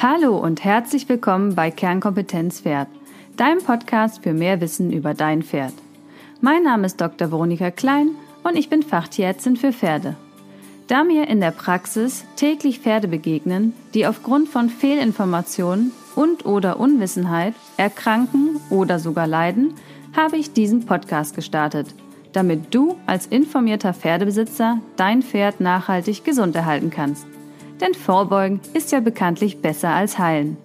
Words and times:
Hallo 0.00 0.36
und 0.38 0.62
herzlich 0.62 1.08
willkommen 1.08 1.56
bei 1.56 1.72
Kernkompetenz 1.72 2.60
Pferd, 2.60 2.86
deinem 3.36 3.58
Podcast 3.58 4.22
für 4.22 4.32
mehr 4.32 4.60
Wissen 4.60 4.92
über 4.92 5.12
dein 5.12 5.42
Pferd. 5.42 5.72
Mein 6.40 6.62
Name 6.62 6.86
ist 6.86 7.00
Dr. 7.00 7.32
Veronika 7.32 7.72
Klein 7.72 8.10
und 8.44 8.54
ich 8.54 8.68
bin 8.70 8.84
Fachtierärztin 8.84 9.56
für 9.56 9.72
Pferde. 9.72 10.14
Da 10.86 11.02
mir 11.02 11.26
in 11.26 11.40
der 11.40 11.50
Praxis 11.50 12.24
täglich 12.36 12.78
Pferde 12.78 13.08
begegnen, 13.08 13.72
die 13.92 14.06
aufgrund 14.06 14.48
von 14.48 14.68
Fehlinformationen 14.68 15.90
und 16.14 16.46
oder 16.46 16.78
Unwissenheit 16.78 17.54
erkranken 17.76 18.60
oder 18.70 19.00
sogar 19.00 19.26
leiden, 19.26 19.74
habe 20.16 20.36
ich 20.36 20.52
diesen 20.52 20.86
Podcast 20.86 21.34
gestartet, 21.34 21.88
damit 22.32 22.72
du 22.72 22.96
als 23.06 23.26
informierter 23.26 23.94
Pferdebesitzer 23.94 24.78
dein 24.94 25.22
Pferd 25.22 25.58
nachhaltig 25.58 26.22
gesund 26.22 26.54
erhalten 26.54 26.90
kannst. 26.90 27.26
Denn 27.80 27.94
Vorbeugen 27.94 28.60
ist 28.74 28.92
ja 28.92 29.00
bekanntlich 29.00 29.62
besser 29.62 29.90
als 29.90 30.18
Heilen. 30.18 30.56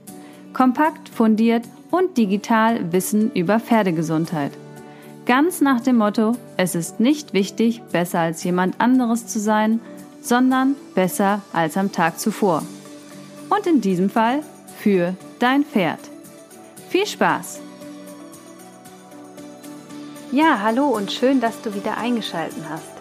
Kompakt, 0.53 1.09
fundiert 1.09 1.63
und 1.91 2.17
digital 2.17 2.91
Wissen 2.91 3.31
über 3.33 3.59
Pferdegesundheit. 3.59 4.51
Ganz 5.25 5.61
nach 5.61 5.79
dem 5.79 5.97
Motto, 5.97 6.33
es 6.57 6.75
ist 6.75 6.99
nicht 6.99 7.33
wichtig, 7.33 7.81
besser 7.91 8.19
als 8.19 8.43
jemand 8.43 8.81
anderes 8.81 9.27
zu 9.27 9.39
sein, 9.39 9.79
sondern 10.21 10.75
besser 10.95 11.41
als 11.53 11.77
am 11.77 11.91
Tag 11.91 12.19
zuvor. 12.19 12.63
Und 13.49 13.67
in 13.67 13.79
diesem 13.79 14.09
Fall 14.09 14.41
für 14.79 15.15
dein 15.39 15.63
Pferd. 15.63 15.99
Viel 16.89 17.05
Spaß! 17.05 17.61
Ja, 20.31 20.61
hallo 20.63 20.87
und 20.87 21.11
schön, 21.11 21.39
dass 21.39 21.61
du 21.61 21.75
wieder 21.75 21.97
eingeschaltet 21.97 22.63
hast. 22.67 22.92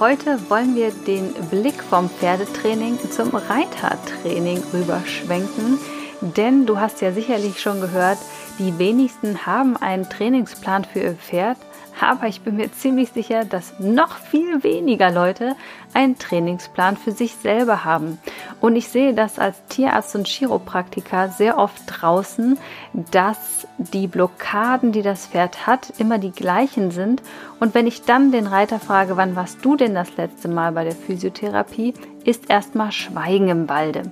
Heute 0.00 0.48
wollen 0.48 0.76
wir 0.76 0.92
den 0.92 1.34
Blick 1.50 1.82
vom 1.82 2.08
Pferdetraining 2.08 2.98
zum 3.10 3.34
Reitertraining 3.34 4.62
rüberschwenken, 4.72 5.78
denn 6.22 6.64
du 6.64 6.80
hast 6.80 7.02
ja 7.02 7.12
sicherlich 7.12 7.60
schon 7.60 7.82
gehört, 7.82 8.16
die 8.58 8.78
wenigsten 8.78 9.44
haben 9.44 9.76
einen 9.76 10.08
Trainingsplan 10.08 10.86
für 10.86 11.00
ihr 11.00 11.14
Pferd, 11.16 11.58
aber 12.00 12.26
ich 12.26 12.40
bin 12.42 12.56
mir 12.56 12.72
ziemlich 12.72 13.10
sicher, 13.10 13.44
dass 13.44 13.78
noch 13.78 14.16
viel 14.16 14.62
weniger 14.62 15.10
Leute 15.10 15.56
einen 15.94 16.18
Trainingsplan 16.18 16.96
für 16.96 17.12
sich 17.12 17.34
selber 17.36 17.84
haben. 17.84 18.18
Und 18.60 18.76
ich 18.76 18.88
sehe 18.88 19.14
das 19.14 19.38
als 19.38 19.64
Tierarzt 19.68 20.14
und 20.14 20.26
Chiropraktiker 20.26 21.28
sehr 21.28 21.58
oft 21.58 21.82
draußen, 21.86 22.58
dass 22.92 23.66
die 23.78 24.06
Blockaden, 24.06 24.92
die 24.92 25.02
das 25.02 25.26
Pferd 25.26 25.66
hat, 25.66 25.92
immer 25.98 26.18
die 26.18 26.32
gleichen 26.32 26.90
sind. 26.90 27.22
Und 27.58 27.74
wenn 27.74 27.86
ich 27.86 28.02
dann 28.02 28.32
den 28.32 28.46
Reiter 28.46 28.78
frage, 28.78 29.16
wann 29.16 29.36
warst 29.36 29.64
du 29.64 29.76
denn 29.76 29.94
das 29.94 30.16
letzte 30.16 30.48
Mal 30.48 30.72
bei 30.72 30.84
der 30.84 30.96
Physiotherapie, 30.96 31.94
ist 32.24 32.50
erstmal 32.50 32.92
Schweigen 32.92 33.48
im 33.48 33.68
Walde. 33.68 34.10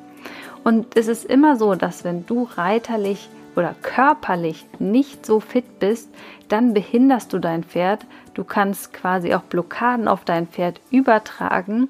Und 0.64 0.96
es 0.96 1.08
ist 1.08 1.24
immer 1.24 1.56
so, 1.56 1.74
dass 1.74 2.04
wenn 2.04 2.26
du 2.26 2.48
reiterlich 2.56 3.28
oder 3.58 3.74
körperlich 3.82 4.64
nicht 4.78 5.26
so 5.26 5.40
fit 5.40 5.80
bist, 5.80 6.08
dann 6.46 6.74
behinderst 6.74 7.32
du 7.32 7.40
dein 7.40 7.64
Pferd. 7.64 8.06
Du 8.34 8.44
kannst 8.44 8.92
quasi 8.94 9.34
auch 9.34 9.42
Blockaden 9.42 10.06
auf 10.06 10.24
dein 10.24 10.46
Pferd 10.46 10.80
übertragen 10.90 11.88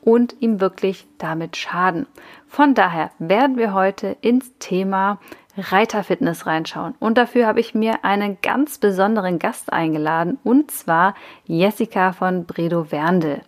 und 0.00 0.34
ihm 0.40 0.58
wirklich 0.58 1.06
damit 1.18 1.58
schaden. 1.58 2.06
Von 2.48 2.74
daher 2.74 3.10
werden 3.18 3.58
wir 3.58 3.74
heute 3.74 4.16
ins 4.22 4.56
Thema 4.58 5.20
Reiterfitness 5.56 6.46
reinschauen. 6.46 6.94
Und 6.98 7.18
dafür 7.18 7.46
habe 7.46 7.60
ich 7.60 7.74
mir 7.74 8.04
einen 8.06 8.38
ganz 8.40 8.78
besonderen 8.78 9.38
Gast 9.38 9.70
eingeladen, 9.70 10.38
und 10.44 10.70
zwar 10.70 11.14
Jessica 11.44 12.12
von 12.12 12.46
Bredow 12.46 12.90
Werndl. 12.90 13.42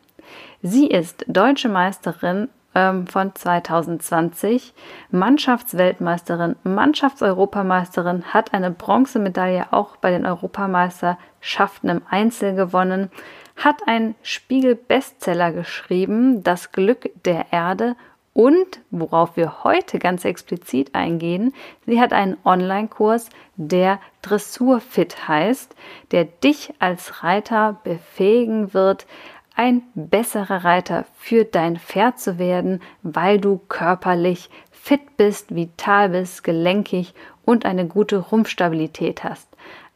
Sie 0.61 0.87
ist 0.87 1.25
deutsche 1.29 1.71
Meisterin 1.71 2.49
ähm, 2.75 3.07
von 3.07 3.35
2020, 3.35 4.75
Mannschaftsweltmeisterin, 5.11 6.57
Mannschaftseuropameisterin, 6.65 8.25
hat 8.33 8.53
eine 8.53 8.71
Bronzemedaille 8.71 9.73
auch 9.73 9.97
bei 9.97 10.11
den 10.11 10.27
Europameisterschaften 10.27 11.89
im 11.89 12.03
Einzel 12.09 12.55
gewonnen, 12.55 13.11
hat 13.57 13.87
einen 13.87 14.15
Spiegel-Bestseller 14.23 15.53
geschrieben, 15.53 16.43
Das 16.43 16.73
Glück 16.73 17.11
der 17.25 17.53
Erde. 17.53 17.97
Und 18.33 18.81
worauf 18.91 19.37
wir 19.37 19.63
heute 19.63 20.01
ganz 20.01 20.25
explizit 20.25 20.93
eingehen, 20.93 21.55
sie 21.87 22.01
hat 22.01 22.13
einen 22.13 22.37
Online-Kurs, 22.45 23.29
der 23.55 24.01
Dressurfit 24.23 25.29
heißt, 25.29 25.77
der 26.11 26.25
dich 26.25 26.75
als 26.81 27.23
Reiter 27.23 27.79
befähigen 27.85 28.75
wird, 28.75 29.07
ein 29.55 29.83
besserer 29.95 30.65
Reiter 30.65 31.05
für 31.17 31.45
dein 31.45 31.79
Pferd 31.79 32.19
zu 32.19 32.39
werden, 32.39 32.83
weil 33.03 33.41
du 33.41 33.59
körperlich 33.69 34.51
fit 34.71 35.17
bist, 35.17 35.55
vital 35.55 36.11
bist, 36.11 36.45
gelenkig 36.45 37.15
und 37.45 37.65
eine 37.65 37.87
gute 37.87 38.19
Rumpfstabilität 38.19 39.25
hast. 39.25 39.49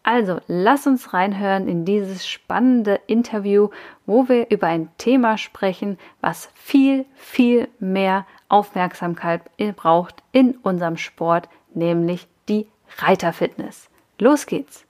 Also 0.03 0.41
lass 0.47 0.87
uns 0.87 1.13
reinhören 1.13 1.69
in 1.69 1.85
dieses 1.85 2.27
spannende 2.27 3.01
Interview, 3.07 3.69
wo 4.07 4.29
wir 4.29 4.51
über 4.51 4.69
ein 4.69 4.89
Thema 4.97 5.37
sprechen, 5.37 5.99
was 6.23 6.49
viel, 6.55 7.05
viel 7.15 7.69
mehr 7.79 8.27
Aufmerksamkeit 8.49 9.43
braucht 9.77 10.23
in 10.33 10.53
unserem 10.63 10.97
Sport, 10.97 11.49
nämlich 11.75 12.27
die 12.49 12.69
Reiterfitness. 12.99 13.91
Los 14.19 14.47
geht's! 14.47 14.88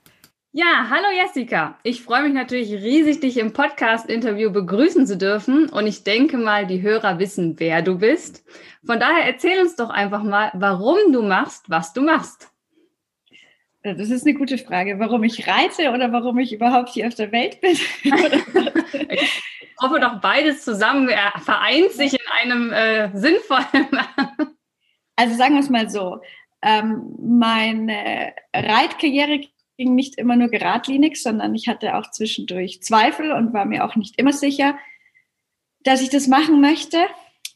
Ja, 0.52 0.86
hallo 0.88 1.08
Jessica. 1.14 1.78
Ich 1.82 2.02
freue 2.02 2.22
mich 2.22 2.32
natürlich 2.32 2.72
riesig, 2.72 3.20
dich 3.20 3.36
im 3.36 3.52
Podcast-Interview 3.52 4.50
begrüßen 4.50 5.06
zu 5.06 5.18
dürfen. 5.18 5.68
Und 5.68 5.86
ich 5.86 6.04
denke 6.04 6.38
mal, 6.38 6.66
die 6.66 6.80
Hörer 6.80 7.18
wissen, 7.18 7.60
wer 7.60 7.82
du 7.82 7.98
bist. 7.98 8.46
Von 8.84 8.98
daher 8.98 9.26
erzähl 9.26 9.60
uns 9.60 9.76
doch 9.76 9.90
einfach 9.90 10.22
mal, 10.22 10.50
warum 10.54 11.12
du 11.12 11.20
machst, 11.20 11.68
was 11.68 11.92
du 11.92 12.00
machst. 12.00 12.50
Das 13.82 14.08
ist 14.08 14.26
eine 14.26 14.38
gute 14.38 14.56
Frage. 14.56 14.98
Warum 14.98 15.22
ich 15.22 15.46
reite 15.46 15.90
oder 15.90 16.12
warum 16.12 16.38
ich 16.38 16.54
überhaupt 16.54 16.88
hier 16.88 17.08
auf 17.08 17.14
der 17.14 17.30
Welt 17.30 17.60
bin? 17.60 17.72
ich 19.10 19.42
hoffe 19.78 20.00
doch 20.00 20.18
beides 20.22 20.64
zusammen 20.64 21.10
vereint 21.40 21.92
sich 21.92 22.14
in 22.14 22.26
einem 22.40 22.72
äh, 22.72 23.10
sinnvollen. 23.14 23.86
also 25.14 25.36
sagen 25.36 25.54
wir 25.56 25.60
es 25.60 25.68
mal 25.68 25.90
so. 25.90 26.22
Ähm, 26.62 27.14
meine 27.20 28.32
Reitkarriere 28.54 29.40
ging 29.78 29.94
nicht 29.94 30.16
immer 30.16 30.36
nur 30.36 30.48
geradlinig, 30.48 31.16
sondern 31.22 31.54
ich 31.54 31.68
hatte 31.68 31.96
auch 31.96 32.10
zwischendurch 32.10 32.82
Zweifel 32.82 33.32
und 33.32 33.54
war 33.54 33.64
mir 33.64 33.84
auch 33.84 33.94
nicht 33.94 34.18
immer 34.18 34.32
sicher, 34.32 34.76
dass 35.84 36.02
ich 36.02 36.10
das 36.10 36.26
machen 36.26 36.60
möchte. 36.60 36.98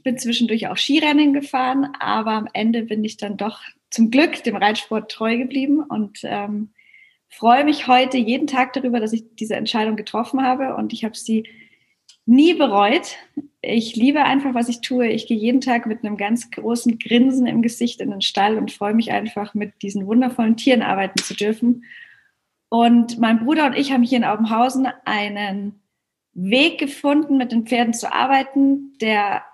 Bin 0.04 0.16
zwischendurch 0.18 0.68
auch 0.68 0.76
Skirennen 0.76 1.32
gefahren, 1.32 1.88
aber 1.98 2.32
am 2.32 2.48
Ende 2.52 2.84
bin 2.84 3.04
ich 3.04 3.16
dann 3.16 3.36
doch 3.36 3.60
zum 3.90 4.10
Glück 4.10 4.42
dem 4.44 4.56
Reitsport 4.56 5.10
treu 5.10 5.36
geblieben 5.36 5.82
und 5.82 6.20
ähm, 6.22 6.70
freue 7.28 7.64
mich 7.64 7.88
heute 7.88 8.18
jeden 8.18 8.46
Tag 8.46 8.72
darüber, 8.72 9.00
dass 9.00 9.12
ich 9.12 9.24
diese 9.34 9.56
Entscheidung 9.56 9.96
getroffen 9.96 10.42
habe 10.42 10.76
und 10.76 10.92
ich 10.92 11.04
habe 11.04 11.16
sie 11.16 11.48
nie 12.24 12.54
bereut. 12.54 13.16
Ich 13.62 13.96
liebe 13.96 14.22
einfach, 14.22 14.54
was 14.54 14.68
ich 14.68 14.80
tue. 14.80 15.08
Ich 15.08 15.26
gehe 15.26 15.36
jeden 15.36 15.60
Tag 15.60 15.86
mit 15.86 16.04
einem 16.04 16.16
ganz 16.16 16.52
großen 16.52 17.00
Grinsen 17.00 17.46
im 17.46 17.62
Gesicht 17.62 18.00
in 18.00 18.10
den 18.10 18.22
Stall 18.22 18.58
und 18.58 18.70
freue 18.70 18.94
mich 18.94 19.10
einfach, 19.10 19.54
mit 19.54 19.82
diesen 19.82 20.06
wundervollen 20.06 20.56
Tieren 20.56 20.82
arbeiten 20.82 21.20
zu 21.20 21.34
dürfen 21.34 21.84
und 22.72 23.18
mein 23.18 23.40
Bruder 23.40 23.66
und 23.66 23.76
ich 23.76 23.92
haben 23.92 24.02
hier 24.02 24.16
in 24.16 24.24
Aubenhausen 24.24 24.88
einen 25.04 25.82
Weg 26.32 26.78
gefunden, 26.78 27.36
mit 27.36 27.52
den 27.52 27.66
Pferden 27.66 27.92
zu 27.92 28.10
arbeiten, 28.10 28.96
der 28.98 29.44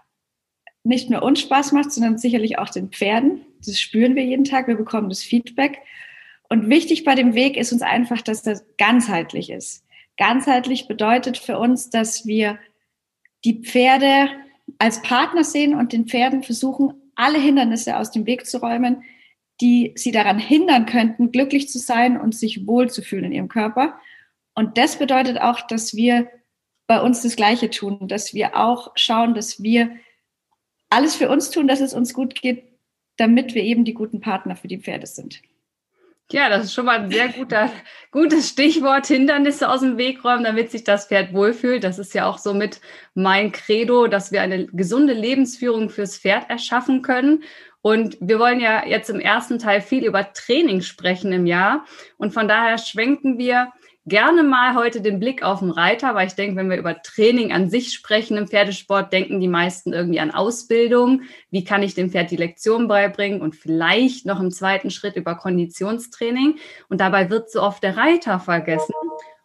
nicht 0.84 1.10
nur 1.10 1.24
uns 1.24 1.40
Spaß 1.40 1.72
macht, 1.72 1.90
sondern 1.90 2.16
sicherlich 2.16 2.58
auch 2.58 2.68
den 2.68 2.90
Pferden. 2.90 3.40
Das 3.66 3.80
spüren 3.80 4.14
wir 4.14 4.24
jeden 4.24 4.44
Tag, 4.44 4.68
wir 4.68 4.76
bekommen 4.76 5.08
das 5.08 5.24
Feedback. 5.24 5.80
Und 6.48 6.70
wichtig 6.70 7.02
bei 7.02 7.16
dem 7.16 7.34
Weg 7.34 7.56
ist 7.56 7.72
uns 7.72 7.82
einfach, 7.82 8.22
dass 8.22 8.44
das 8.44 8.64
ganzheitlich 8.76 9.50
ist. 9.50 9.84
Ganzheitlich 10.16 10.86
bedeutet 10.86 11.38
für 11.38 11.58
uns, 11.58 11.90
dass 11.90 12.24
wir 12.24 12.60
die 13.44 13.62
Pferde 13.64 14.28
als 14.78 15.02
Partner 15.02 15.42
sehen 15.42 15.74
und 15.74 15.92
den 15.92 16.06
Pferden 16.06 16.44
versuchen, 16.44 16.94
alle 17.16 17.40
Hindernisse 17.40 17.96
aus 17.96 18.12
dem 18.12 18.26
Weg 18.26 18.46
zu 18.46 18.58
räumen, 18.58 19.02
die 19.60 19.92
sie 19.96 20.12
daran 20.12 20.38
hindern 20.38 20.86
könnten, 20.86 21.32
glücklich 21.32 21.68
zu 21.68 21.78
sein 21.78 22.20
und 22.20 22.34
sich 22.34 22.66
wohlzufühlen 22.66 23.26
in 23.26 23.32
ihrem 23.32 23.48
Körper. 23.48 23.98
Und 24.54 24.78
das 24.78 24.96
bedeutet 24.96 25.40
auch, 25.40 25.60
dass 25.66 25.94
wir 25.94 26.30
bei 26.86 27.00
uns 27.00 27.22
das 27.22 27.36
Gleiche 27.36 27.70
tun, 27.70 28.08
dass 28.08 28.34
wir 28.34 28.56
auch 28.56 28.92
schauen, 28.94 29.34
dass 29.34 29.62
wir 29.62 29.90
alles 30.90 31.16
für 31.16 31.28
uns 31.28 31.50
tun, 31.50 31.68
dass 31.68 31.80
es 31.80 31.92
uns 31.92 32.14
gut 32.14 32.40
geht, 32.40 32.64
damit 33.16 33.54
wir 33.54 33.62
eben 33.62 33.84
die 33.84 33.94
guten 33.94 34.20
Partner 34.20 34.56
für 34.56 34.68
die 34.68 34.78
Pferde 34.78 35.06
sind. 35.06 35.42
Ja, 36.30 36.50
das 36.50 36.66
ist 36.66 36.74
schon 36.74 36.84
mal 36.84 36.98
ein 36.98 37.10
sehr 37.10 37.28
guter, 37.28 37.70
gutes 38.10 38.50
Stichwort, 38.50 39.06
Hindernisse 39.06 39.68
aus 39.68 39.80
dem 39.80 39.96
Weg 39.96 40.24
räumen, 40.24 40.44
damit 40.44 40.70
sich 40.70 40.84
das 40.84 41.06
Pferd 41.06 41.32
wohlfühlt. 41.32 41.84
Das 41.84 41.98
ist 41.98 42.12
ja 42.12 42.26
auch 42.26 42.36
so 42.36 42.52
mit 42.52 42.80
mein 43.14 43.50
Credo, 43.50 44.08
dass 44.08 44.30
wir 44.30 44.42
eine 44.42 44.66
gesunde 44.66 45.14
Lebensführung 45.14 45.88
fürs 45.88 46.18
Pferd 46.18 46.50
erschaffen 46.50 47.00
können. 47.00 47.44
Und 47.80 48.16
wir 48.20 48.38
wollen 48.38 48.60
ja 48.60 48.86
jetzt 48.86 49.08
im 49.08 49.20
ersten 49.20 49.58
Teil 49.58 49.80
viel 49.80 50.04
über 50.04 50.32
Training 50.32 50.82
sprechen 50.82 51.32
im 51.32 51.46
Jahr. 51.46 51.84
Und 52.16 52.32
von 52.32 52.48
daher 52.48 52.78
schwenken 52.78 53.38
wir 53.38 53.72
gerne 54.08 54.42
mal 54.42 54.74
heute 54.74 55.00
den 55.00 55.20
Blick 55.20 55.42
auf 55.42 55.60
den 55.60 55.70
Reiter, 55.70 56.14
weil 56.14 56.26
ich 56.26 56.34
denke, 56.34 56.56
wenn 56.56 56.70
wir 56.70 56.78
über 56.78 57.02
Training 57.02 57.52
an 57.52 57.68
sich 57.68 57.92
sprechen 57.92 58.36
im 58.36 58.48
Pferdesport, 58.48 59.12
denken 59.12 59.38
die 59.38 59.48
meisten 59.48 59.92
irgendwie 59.92 60.20
an 60.20 60.30
Ausbildung. 60.30 61.22
Wie 61.50 61.64
kann 61.64 61.82
ich 61.82 61.94
dem 61.94 62.10
Pferd 62.10 62.30
die 62.30 62.36
Lektion 62.36 62.88
beibringen 62.88 63.40
und 63.40 63.54
vielleicht 63.54 64.26
noch 64.26 64.40
im 64.40 64.50
zweiten 64.50 64.90
Schritt 64.90 65.16
über 65.16 65.34
Konditionstraining. 65.34 66.58
Und 66.88 67.00
dabei 67.00 67.30
wird 67.30 67.50
so 67.50 67.62
oft 67.62 67.82
der 67.82 67.96
Reiter 67.96 68.40
vergessen. 68.40 68.94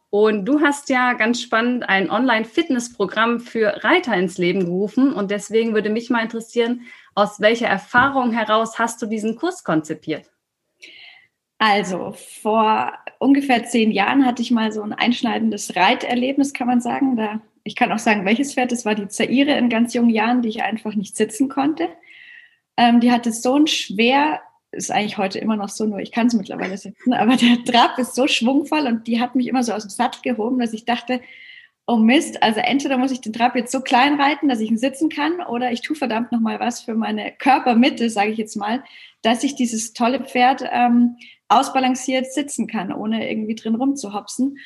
Und 0.10 0.46
du 0.46 0.62
hast 0.62 0.90
ja 0.90 1.14
ganz 1.14 1.42
spannend 1.42 1.90
ein 1.90 2.12
Online-Fitnessprogramm 2.12 3.40
für 3.40 3.84
Reiter 3.84 4.16
ins 4.16 4.38
Leben 4.38 4.66
gerufen. 4.66 5.12
Und 5.12 5.32
deswegen 5.32 5.74
würde 5.74 5.90
mich 5.90 6.12
mal 6.12 6.22
interessieren, 6.22 6.82
aus 7.16 7.40
welcher 7.40 7.68
Erfahrung 7.68 8.32
heraus 8.32 8.80
hast 8.80 9.02
du 9.02 9.06
diesen 9.06 9.36
Kurs 9.36 9.64
konzipiert? 9.64 10.32
Also, 11.58 12.14
vor 12.42 12.92
ungefähr 13.20 13.64
zehn 13.66 13.92
Jahren 13.92 14.26
hatte 14.26 14.42
ich 14.42 14.52
mal 14.52 14.72
so 14.72 14.82
ein 14.82 14.94
einschneidendes 14.94 15.76
Reiterlebnis, 15.76 16.54
kann 16.54 16.68
man 16.68 16.82
sagen. 16.82 17.16
Da, 17.16 17.42
ich 17.64 17.76
kann 17.76 17.92
auch 17.92 18.00
sagen, 18.00 18.26
welches 18.26 18.54
Pferd. 18.54 18.72
Das 18.72 18.86
war 18.86 18.96
die 18.96 19.08
Zaire 19.08 19.58
in 19.58 19.70
ganz 19.70 19.94
jungen 19.94 20.10
Jahren, 20.10 20.42
die 20.42 20.50
ich 20.50 20.64
einfach 20.64 20.96
nicht 20.96 21.16
sitzen 21.16 21.48
konnte. 21.50 21.88
Ähm, 22.76 23.00
die 23.00 23.12
hatte 23.12 23.32
so 23.32 23.56
ein 23.56 23.68
schwer 23.68 24.42
ist 24.74 24.92
eigentlich 24.92 25.18
heute 25.18 25.40
immer 25.40 25.56
noch 25.56 25.70
so, 25.70 25.86
nur 25.86 26.00
ich 26.00 26.12
kann 26.12 26.28
es 26.28 26.34
mittlerweile 26.34 26.78
sitzen, 26.78 27.14
aber 27.14 27.36
der 27.36 27.64
Trab 27.64 27.98
ist 28.00 28.16
so 28.16 28.28
schwungvoll 28.28 28.88
und 28.88 29.08
die 29.08 29.22
hat 29.22 29.36
mich 29.36 29.48
immer 29.48 29.64
so 29.64 29.72
aus 29.74 29.84
dem 29.84 29.90
Sattel 29.90 30.22
gehoben, 30.24 30.60
dass 30.60 30.74
ich 30.74 30.86
dachte, 30.86 31.22
oh 31.86 31.98
Mist, 31.98 32.42
also 32.42 32.60
entweder 32.60 32.98
muss 32.98 33.12
ich 33.12 33.22
den 33.22 33.34
Trab 33.34 33.56
jetzt 33.56 33.72
so 33.72 33.82
klein 33.82 34.20
reiten, 34.20 34.48
dass 34.48 34.60
ich 34.60 34.70
ihn 34.70 34.78
sitzen 34.78 35.10
kann, 35.10 35.42
oder 35.42 35.72
ich 35.72 35.82
tue 35.82 35.96
verdammt 35.96 36.32
nochmal 36.32 36.60
was 36.60 36.82
für 36.82 36.96
meine 36.96 37.32
Körpermitte, 37.32 38.10
sage 38.10 38.32
ich 38.32 38.38
jetzt 38.38 38.56
mal, 38.56 38.84
dass 39.22 39.44
ich 39.44 39.56
dieses 39.56 39.94
tolle 39.94 40.22
Pferd 40.22 40.64
ähm, 40.72 41.18
ausbalanciert 41.50 42.32
sitzen 42.32 42.68
kann, 42.68 42.94
ohne 42.94 43.30
irgendwie 43.30 43.56
drin 43.56 43.76
rumzuhopsen. 43.76 44.58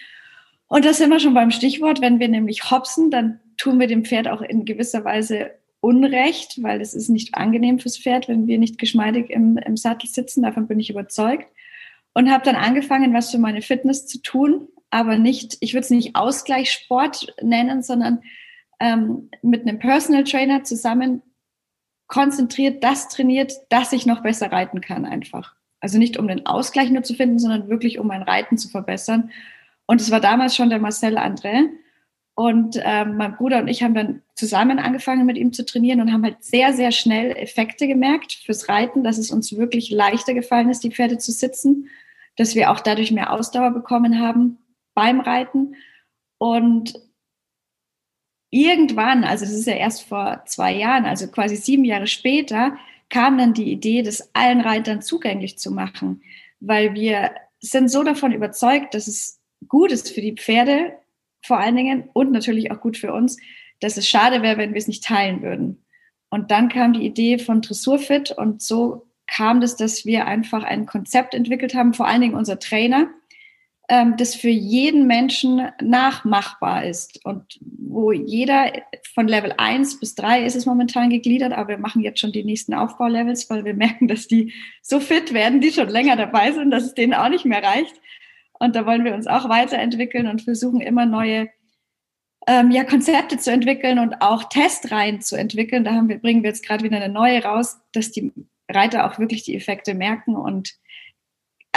Und 0.68 0.86
das 0.86 0.98
sind 0.98 1.10
wir 1.10 1.20
schon 1.20 1.34
beim 1.34 1.52
Stichwort, 1.52 2.02
wenn 2.02 2.20
wir 2.20 2.28
nämlich 2.28 2.70
hopsen, 2.70 3.10
dann 3.10 3.40
tun 3.58 3.80
wir 3.80 3.88
dem 3.88 4.06
Pferd 4.06 4.28
auch 4.28 4.42
in 4.42 4.66
gewisser 4.66 5.04
Weise 5.04 5.52
Unrecht, 5.80 6.62
weil 6.64 6.82
es 6.82 6.94
ist 6.94 7.10
nicht 7.10 7.36
angenehm 7.36 7.80
fürs 7.80 7.98
Pferd, 7.98 8.28
wenn 8.28 8.48
wir 8.48 8.58
nicht 8.58 8.78
geschmeidig 8.78 9.30
im, 9.30 9.58
im 9.58 9.78
Sattel 9.78 10.10
sitzen. 10.10 10.44
Davon 10.44 10.68
bin 10.68 10.80
ich 10.80 10.90
überzeugt. 10.90 11.48
Und 12.14 12.32
habe 12.32 12.44
dann 12.44 12.56
angefangen, 12.56 13.14
was 13.14 13.30
für 13.30 13.38
meine 13.38 13.62
Fitness 13.62 14.08
zu 14.08 14.22
tun, 14.22 14.68
aber 14.98 15.20
nicht, 15.20 15.58
ich 15.60 15.76
würde 15.76 15.84
es 15.84 15.92
nicht 15.92 16.16
Ausgleichssport 16.16 17.36
nennen, 17.44 17.84
sondern 17.84 18.24
ähm, 18.80 19.30
mit 19.44 19.62
einem 19.62 19.78
Personal 19.78 20.24
Trainer 20.24 20.64
zusammen 20.64 21.22
konzentriert 22.08 22.84
das 22.84 23.08
trainiert, 23.08 23.54
dass 23.70 23.94
ich 23.94 24.08
noch 24.08 24.24
besser 24.24 24.52
reiten 24.52 24.82
kann 24.82 25.06
einfach. 25.06 25.54
Also 25.82 26.00
nicht 26.00 26.18
um 26.18 26.28
den 26.28 26.48
Ausgleich 26.48 26.90
nur 26.90 27.04
zu 27.04 27.14
finden, 27.14 27.38
sondern 27.38 27.70
wirklich 27.70 28.00
um 28.00 28.08
mein 28.08 28.24
Reiten 28.24 28.58
zu 28.58 28.70
verbessern. 28.70 29.30
Und 29.86 30.02
es 30.02 30.10
war 30.10 30.20
damals 30.20 30.56
schon 30.56 30.72
der 30.72 30.80
Marcel 30.80 31.20
André. 31.20 31.70
Und 32.34 32.82
ähm, 32.84 33.18
mein 33.18 33.36
Bruder 33.36 33.60
und 33.60 33.68
ich 33.68 33.84
haben 33.84 33.94
dann 33.94 34.24
zusammen 34.34 34.80
angefangen, 34.80 35.28
mit 35.28 35.38
ihm 35.38 35.54
zu 35.54 35.64
trainieren 35.64 36.02
und 36.02 36.12
haben 36.12 36.24
halt 36.24 36.44
sehr, 36.44 36.74
sehr 36.74 36.92
schnell 36.92 37.36
Effekte 37.36 37.88
gemerkt 37.88 38.34
fürs 38.34 38.68
Reiten, 38.68 39.04
dass 39.04 39.20
es 39.20 39.30
uns 39.30 39.56
wirklich 39.56 39.92
leichter 39.92 40.34
gefallen 40.34 40.72
ist, 40.72 40.84
die 40.84 40.92
Pferde 40.92 41.20
zu 41.20 41.32
sitzen, 41.32 41.88
dass 42.36 42.56
wir 42.56 42.72
auch 42.72 42.80
dadurch 42.80 43.12
mehr 43.12 43.32
Ausdauer 43.32 43.70
bekommen 43.70 44.20
haben 44.20 44.58
beim 44.98 45.20
Reiten. 45.20 45.76
Und 46.40 46.96
irgendwann, 48.50 49.24
also 49.24 49.46
das 49.46 49.54
ist 49.54 49.68
ja 49.68 49.76
erst 49.76 50.08
vor 50.08 50.42
zwei 50.48 50.74
Jahren, 50.74 51.06
also 51.06 51.28
quasi 51.28 51.56
sieben 51.56 51.86
Jahre 51.86 52.08
später, 52.08 52.76
kam 53.10 53.38
dann 53.38 53.54
die 53.54 53.72
Idee, 53.72 54.02
das 54.02 54.32
allen 54.34 54.60
Reitern 54.60 55.04
zugänglich 55.04 55.60
zu 55.60 55.72
machen, 55.72 56.24
weil 56.60 56.96
wir 56.96 57.32
sind 57.60 57.92
so 57.92 58.04
davon 58.04 58.32
überzeugt, 58.32 58.96
dass 58.96 59.08
es 59.08 59.40
gut 59.68 59.92
ist 59.92 60.10
für 60.10 60.22
die 60.22 60.36
Pferde, 60.36 60.94
vor 61.46 61.60
allen 61.60 61.76
Dingen 61.76 62.10
und 62.14 62.32
natürlich 62.32 62.72
auch 62.72 62.82
gut 62.82 62.98
für 62.98 63.14
uns, 63.14 63.38
dass 63.80 63.98
es 63.98 64.10
schade 64.10 64.42
wäre, 64.42 64.58
wenn 64.58 64.74
wir 64.74 64.80
es 64.80 64.88
nicht 64.88 65.04
teilen 65.04 65.44
würden. 65.44 65.86
Und 66.30 66.50
dann 66.50 66.70
kam 66.70 66.94
die 66.94 67.06
Idee 67.06 67.38
von 67.38 67.62
Dressurfit 67.62 68.32
und 68.32 68.64
so 68.64 69.06
kam 69.28 69.62
das, 69.62 69.76
dass 69.76 70.06
wir 70.06 70.26
einfach 70.26 70.64
ein 70.64 70.88
Konzept 70.88 71.36
entwickelt 71.36 71.76
haben, 71.76 71.94
vor 71.94 72.08
allen 72.08 72.22
Dingen 72.22 72.36
unser 72.36 72.58
Trainer, 72.58 73.10
das 73.88 74.36
für 74.36 74.50
jeden 74.50 75.08
Menschen 75.08 75.70
nachmachbar 75.82 76.84
ist 76.84 77.24
und 77.24 77.58
wo 77.62 78.12
jeder 78.12 78.74
von 79.14 79.30
Level 79.30 79.54
1 79.58 80.02
bis 80.02 80.14
3 80.16 80.44
ist 80.44 80.58
es 80.58 80.66
momentan 80.66 81.10
gegliedert, 81.10 81.54
aber 81.54 81.70
wir 81.70 81.78
machen 81.78 82.02
jetzt 82.02 82.20
schon 82.20 82.34
die 82.34 82.44
nächsten 82.44 82.74
Aufbaulevels, 82.74 83.50
weil 83.50 83.64
wir 83.64 83.74
merken, 83.76 84.10
dass 84.10 84.28
die 84.28 84.54
so 84.82 85.00
fit 85.00 85.34
werden, 85.34 85.62
die 85.62 85.72
schon 85.72 85.88
länger 85.88 86.18
dabei 86.18 86.52
sind, 86.52 86.72
dass 86.72 86.84
es 86.84 86.96
denen 86.96 87.14
auch 87.14 87.30
nicht 87.30 87.46
mehr 87.46 87.64
reicht. 87.64 87.96
Und 88.60 88.76
da 88.76 88.86
wollen 88.86 89.06
wir 89.06 89.14
uns 89.14 89.28
auch 89.28 89.48
weiterentwickeln 89.48 90.28
und 90.28 90.42
versuchen 90.42 90.82
immer 90.82 91.06
neue 91.06 91.50
ähm, 92.48 92.72
ja, 92.72 92.84
Konzepte 92.84 93.38
zu 93.38 93.52
entwickeln 93.52 94.00
und 94.00 94.22
auch 94.22 94.46
Testreihen 94.46 95.22
zu 95.22 95.36
entwickeln. 95.38 95.84
Da 95.84 95.94
haben 95.94 96.10
wir, 96.10 96.18
bringen 96.18 96.44
wir 96.44 96.50
jetzt 96.50 96.66
gerade 96.66 96.84
wieder 96.84 96.98
eine 96.98 97.14
neue 97.14 97.44
raus, 97.44 97.80
dass 97.94 98.12
die 98.12 98.34
Reiter 98.70 99.06
auch 99.06 99.20
wirklich 99.20 99.44
die 99.44 99.56
Effekte 99.56 99.94
merken. 99.94 100.36
Und 100.36 100.74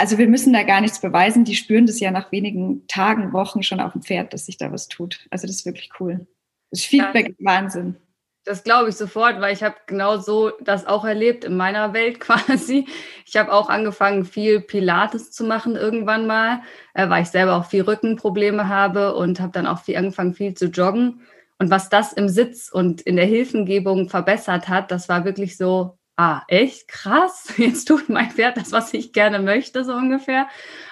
also 0.01 0.17
wir 0.17 0.27
müssen 0.27 0.51
da 0.51 0.63
gar 0.63 0.81
nichts 0.81 0.99
beweisen. 0.99 1.45
Die 1.45 1.55
spüren 1.55 1.85
das 1.85 1.99
ja 1.99 2.09
nach 2.09 2.31
wenigen 2.31 2.87
Tagen, 2.87 3.33
Wochen 3.33 3.61
schon 3.61 3.79
auf 3.79 3.91
dem 3.91 4.01
Pferd, 4.01 4.33
dass 4.33 4.47
sich 4.47 4.57
da 4.57 4.71
was 4.71 4.87
tut. 4.87 5.27
Also 5.29 5.45
das 5.45 5.57
ist 5.57 5.65
wirklich 5.67 5.91
cool. 5.99 6.25
Das 6.71 6.81
Feedback 6.81 7.29
ist 7.29 7.45
Wahnsinn. 7.45 7.97
Das 8.43 8.63
glaube 8.63 8.89
ich 8.89 8.95
sofort, 8.95 9.39
weil 9.41 9.53
ich 9.53 9.61
habe 9.61 9.75
genau 9.85 10.17
so 10.17 10.53
das 10.59 10.87
auch 10.87 11.05
erlebt 11.05 11.43
in 11.43 11.55
meiner 11.55 11.93
Welt 11.93 12.19
quasi. 12.19 12.87
Ich 13.27 13.37
habe 13.37 13.53
auch 13.53 13.69
angefangen, 13.69 14.25
viel 14.25 14.59
Pilates 14.59 15.31
zu 15.31 15.43
machen 15.43 15.75
irgendwann 15.75 16.25
mal, 16.25 16.61
äh, 16.95 17.07
weil 17.07 17.21
ich 17.21 17.29
selber 17.29 17.55
auch 17.55 17.65
viel 17.65 17.83
Rückenprobleme 17.83 18.67
habe 18.67 19.13
und 19.13 19.39
habe 19.39 19.51
dann 19.51 19.67
auch 19.67 19.83
viel 19.83 19.97
angefangen, 19.97 20.33
viel 20.33 20.55
zu 20.55 20.65
joggen. 20.65 21.21
Und 21.59 21.69
was 21.69 21.89
das 21.89 22.11
im 22.11 22.27
Sitz 22.27 22.71
und 22.71 23.01
in 23.01 23.17
der 23.17 23.27
Hilfengebung 23.27 24.09
verbessert 24.09 24.67
hat, 24.67 24.89
das 24.89 25.09
war 25.09 25.25
wirklich 25.25 25.57
so, 25.57 25.99
ah, 26.15 26.43
echt 26.47 26.87
krass, 26.87 27.53
jetzt 27.57 27.87
tut 27.87 28.09
mein 28.09 28.31
Pferd 28.31 28.57
das, 28.57 28.71
was 28.71 28.93
ich 28.93 29.13
gerne 29.13 29.39
möchte, 29.39 29.83
so 29.83 29.93
ungefähr. 29.93 30.47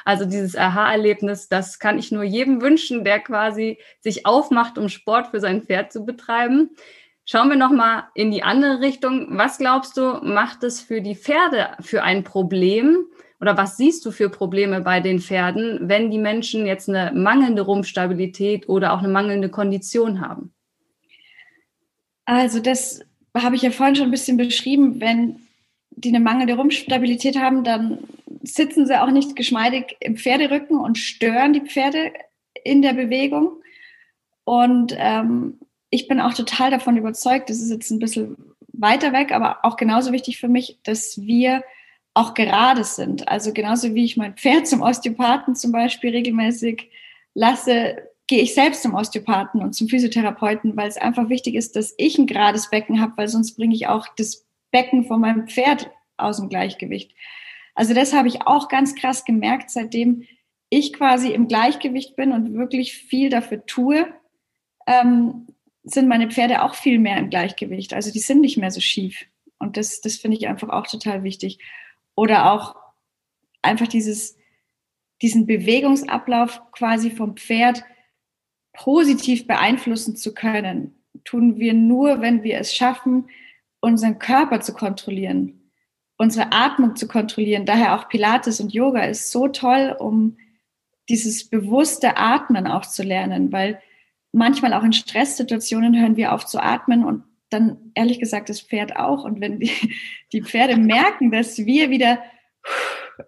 Also 0.06 0.25
dieses 0.25 0.56
Aha-Erlebnis, 0.56 1.50
das 1.50 1.80
kann 1.80 2.00
ich 2.00 2.12
nur 2.12 2.24
jedem 2.24 2.62
wünschen, 2.62 3.04
der 3.04 3.19
quasi 3.19 3.80
sich 4.00 4.25
aufmacht, 4.25 4.77
um 4.77 4.89
Sport 4.89 5.27
für 5.27 5.39
sein 5.39 5.62
Pferd 5.62 5.92
zu 5.92 6.06
betreiben. 6.06 6.71
Schauen 7.25 7.50
wir 7.50 7.57
nochmal 7.57 8.06
in 8.16 8.31
die 8.31 8.42
andere 8.42 8.81
Richtung. 8.81 9.38
Was 9.38 9.60
glaubst 9.60 9.98
du, 9.98 10.19
macht 10.24 10.63
es 10.63 10.81
für 10.81 11.01
die 11.01 11.16
Pferde 11.16 11.77
für 11.80 12.01
ein 12.01 12.24
Problem? 12.24 13.06
Oder 13.39 13.56
was 13.56 13.77
siehst 13.77 14.06
du 14.06 14.12
für 14.12 14.30
Probleme 14.30 14.81
bei 14.81 15.00
den 15.00 15.19
Pferden, 15.19 15.88
wenn 15.88 16.12
die 16.12 16.18
Menschen 16.18 16.66
jetzt 16.66 16.89
eine 16.89 17.12
mangelnde 17.13 17.62
Rumpfstabilität 17.62 18.68
oder 18.68 18.94
auch 18.94 19.00
eine 19.00 19.07
mangelnde 19.07 19.50
Kondition 19.50 20.21
haben? 20.21 20.54
Also 22.25 22.60
das 22.60 23.01
habe 23.38 23.56
ich 23.56 23.62
ja 23.62 23.72
vorhin 23.72 23.96
schon 23.96 24.08
ein 24.08 24.12
bisschen 24.12 24.38
beschrieben. 24.38 25.00
Wenn 25.00 25.40
die 25.92 26.09
eine 26.09 26.19
mangelnde 26.19 26.56
Rumpfstabilität 26.56 27.38
haben, 27.38 27.64
dann 27.64 28.00
sitzen 28.42 28.86
sie 28.86 29.00
auch 29.02 29.12
nicht 29.12 29.36
geschmeidig 29.36 29.98
im 30.00 30.18
Pferderücken 30.18 30.80
und 30.80 30.98
stören 30.98 31.54
die 31.54 31.62
Pferde 31.62 32.14
in 32.64 32.81
der 32.81 32.94
Bewegung. 32.94 33.62
Und 34.44 34.95
ähm, 34.98 35.59
ich 35.90 36.07
bin 36.07 36.19
auch 36.19 36.33
total 36.33 36.71
davon 36.71 36.98
überzeugt, 36.98 37.50
das 37.50 37.59
ist 37.59 37.71
jetzt 37.71 37.92
ein 37.92 38.00
bisschen 38.00 38.38
weiter 38.74 39.14
weg, 39.14 39.31
aber 39.31 39.59
auch 39.64 39.76
genauso 39.76 40.12
wichtig 40.12 40.40
für 40.40 40.48
mich, 40.48 40.80
dass 40.83 41.21
wir 41.21 41.64
auch 42.14 42.33
gerade 42.33 42.83
sind. 42.83 43.28
Also 43.28 43.54
genauso 43.54 43.94
wie 43.94 44.06
ich 44.06 44.18
mein 44.18 44.36
Pferd 44.36 44.68
zum 44.68 44.81
Osteopathen 44.81 45.56
zum 45.56 45.71
Beispiel 45.71 46.12
regelmäßig 46.12 46.90
lasse, 47.33 48.08
gehe 48.30 48.44
ich 48.44 48.54
selbst 48.54 48.83
zum 48.83 48.94
Osteopathen 48.94 49.64
und 49.64 49.74
zum 49.74 49.90
Physiotherapeuten, 49.90 50.78
weil 50.78 50.88
es 50.88 50.98
einfach 50.98 51.30
wichtig 51.30 51.56
ist, 51.56 51.76
dass 51.76 51.95
ich 51.98 52.19
ein 52.19 52.28
gerades 52.28 52.69
Becken 52.69 53.02
habe, 53.02 53.14
weil 53.18 53.28
sonst 53.28 53.56
bringe 53.56 53.74
ich 53.74 53.88
auch 53.88 54.07
das 54.18 54.45
Becken 54.69 55.06
von 55.06 55.19
meinem 55.19 55.48
Pferd 55.48 55.90
aus 56.16 56.38
dem 56.38 56.48
Gleichgewicht. 56.48 57.16
Also 57.74 57.95
das 57.95 58.14
habe 58.14 58.28
ich 58.28 58.44
auch 58.44 58.68
ganz 58.68 58.94
krass 58.94 59.26
gemerkt, 59.26 59.71
seitdem 59.71 60.28
ich 60.69 60.94
quasi 60.94 61.31
im 61.31 61.48
Gleichgewicht 61.48 62.16
bin 62.16 62.31
und 62.31 62.54
wirklich 62.54 62.94
viel 62.94 63.31
dafür 63.31 63.66
tue, 63.66 64.07
ähm, 64.86 65.48
sind 65.83 66.07
meine 66.07 66.30
Pferde 66.30 66.62
auch 66.62 66.76
viel 66.76 67.00
mehr 67.00 67.18
im 67.18 67.31
Gleichgewicht. 67.31 67.95
Also 67.95 68.12
die 68.12 68.19
sind 68.19 68.42
nicht 68.42 68.57
mehr 68.57 68.69
so 68.69 68.80
schief. 68.80 69.26
Und 69.57 69.76
das, 69.76 70.02
das 70.02 70.18
finde 70.18 70.38
ich 70.38 70.48
einfach 70.48 70.69
auch 70.69 70.86
total 70.86 71.24
wichtig. 71.24 71.57
Oder 72.14 72.54
auch 72.54 72.76
einfach 73.64 73.88
dieses, 73.88 74.38
diesen 75.24 75.48
Bewegungsablauf 75.48 76.62
quasi 76.74 77.09
vom 77.09 77.36
Pferd 77.36 77.83
positiv 78.80 79.45
beeinflussen 79.45 80.16
zu 80.16 80.33
können, 80.33 80.95
tun 81.26 81.57
wir 81.57 81.74
nur, 81.74 82.21
wenn 82.21 82.44
wir 82.44 82.59
es 82.59 82.74
schaffen, 82.74 83.30
unseren 83.81 84.19
Körper 84.19 84.62
zu 84.62 84.74
kontrollieren, 84.74 85.71
unsere 86.18 86.52
Atmung 86.54 86.95
zu 86.95 87.07
kontrollieren. 87.07 87.66
Daher 87.66 87.95
auch 87.95 88.07
Pilates 88.07 88.62
und 88.62 88.74
Yoga 88.74 89.04
ist 89.04 89.31
so 89.31 89.50
toll, 89.50 89.95
um 90.00 90.38
dieses 91.09 91.50
bewusste 91.50 92.16
Atmen 92.18 92.68
auch 92.68 92.86
zu 92.86 93.04
lernen, 93.04 93.52
weil 93.52 93.81
manchmal 94.31 94.74
auch 94.74 94.83
in 94.83 94.94
Stresssituationen 94.94 96.00
hören 96.00 96.16
wir 96.16 96.33
auf 96.33 96.45
zu 96.45 96.59
atmen 96.59 97.04
und 97.04 97.24
dann 97.50 97.92
ehrlich 97.95 98.19
gesagt 98.19 98.48
das 98.48 98.62
Pferd 98.62 98.95
auch. 98.95 99.26
Und 99.26 99.42
wenn 99.42 99.59
die, 99.59 99.71
die 100.31 100.42
Pferde 100.42 100.78
merken, 100.78 101.31
dass 101.31 101.57
wir 101.57 101.90
wieder 101.90 102.24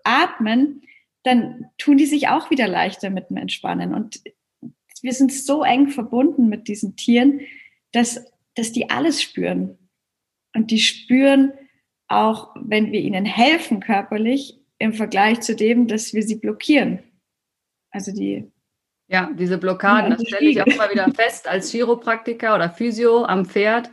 atmen, 0.06 0.84
dann 1.24 1.66
tun 1.78 1.98
die 1.98 2.06
sich 2.06 2.30
auch 2.30 2.52
wieder 2.52 2.68
leichter 2.68 3.10
mit 3.10 3.30
dem 3.30 3.38
Entspannen. 3.38 3.94
Und 3.94 4.22
wir 5.04 5.14
sind 5.14 5.34
so 5.34 5.64
eng 5.64 5.90
verbunden 5.90 6.50
mit 6.50 6.68
diesen 6.68 6.96
Tieren, 6.96 7.42
dass, 7.92 8.26
dass 8.56 8.72
die 8.72 8.90
alles 8.90 9.22
spüren. 9.22 9.78
Und 10.54 10.72
die 10.72 10.80
spüren 10.80 11.54
auch, 12.08 12.54
wenn 12.56 12.92
wir 12.92 13.00
ihnen 13.00 13.26
helfen 13.26 13.80
körperlich, 13.80 14.60
im 14.78 14.94
Vergleich 14.94 15.42
zu 15.42 15.56
dem, 15.56 15.88
dass 15.88 16.14
wir 16.14 16.24
sie 16.24 16.36
blockieren. 16.36 17.00
Also 17.92 18.12
die. 18.12 18.52
Ja, 19.08 19.30
diese 19.38 19.58
Blockaden, 19.58 20.12
das 20.12 20.26
stelle 20.26 20.50
ich 20.50 20.62
auch 20.62 20.66
immer 20.66 20.90
wieder 20.90 21.12
fest 21.14 21.48
als 21.48 21.70
Chiropraktiker 21.70 22.56
oder 22.56 22.70
Physio 22.70 23.26
am 23.26 23.46
Pferd, 23.46 23.92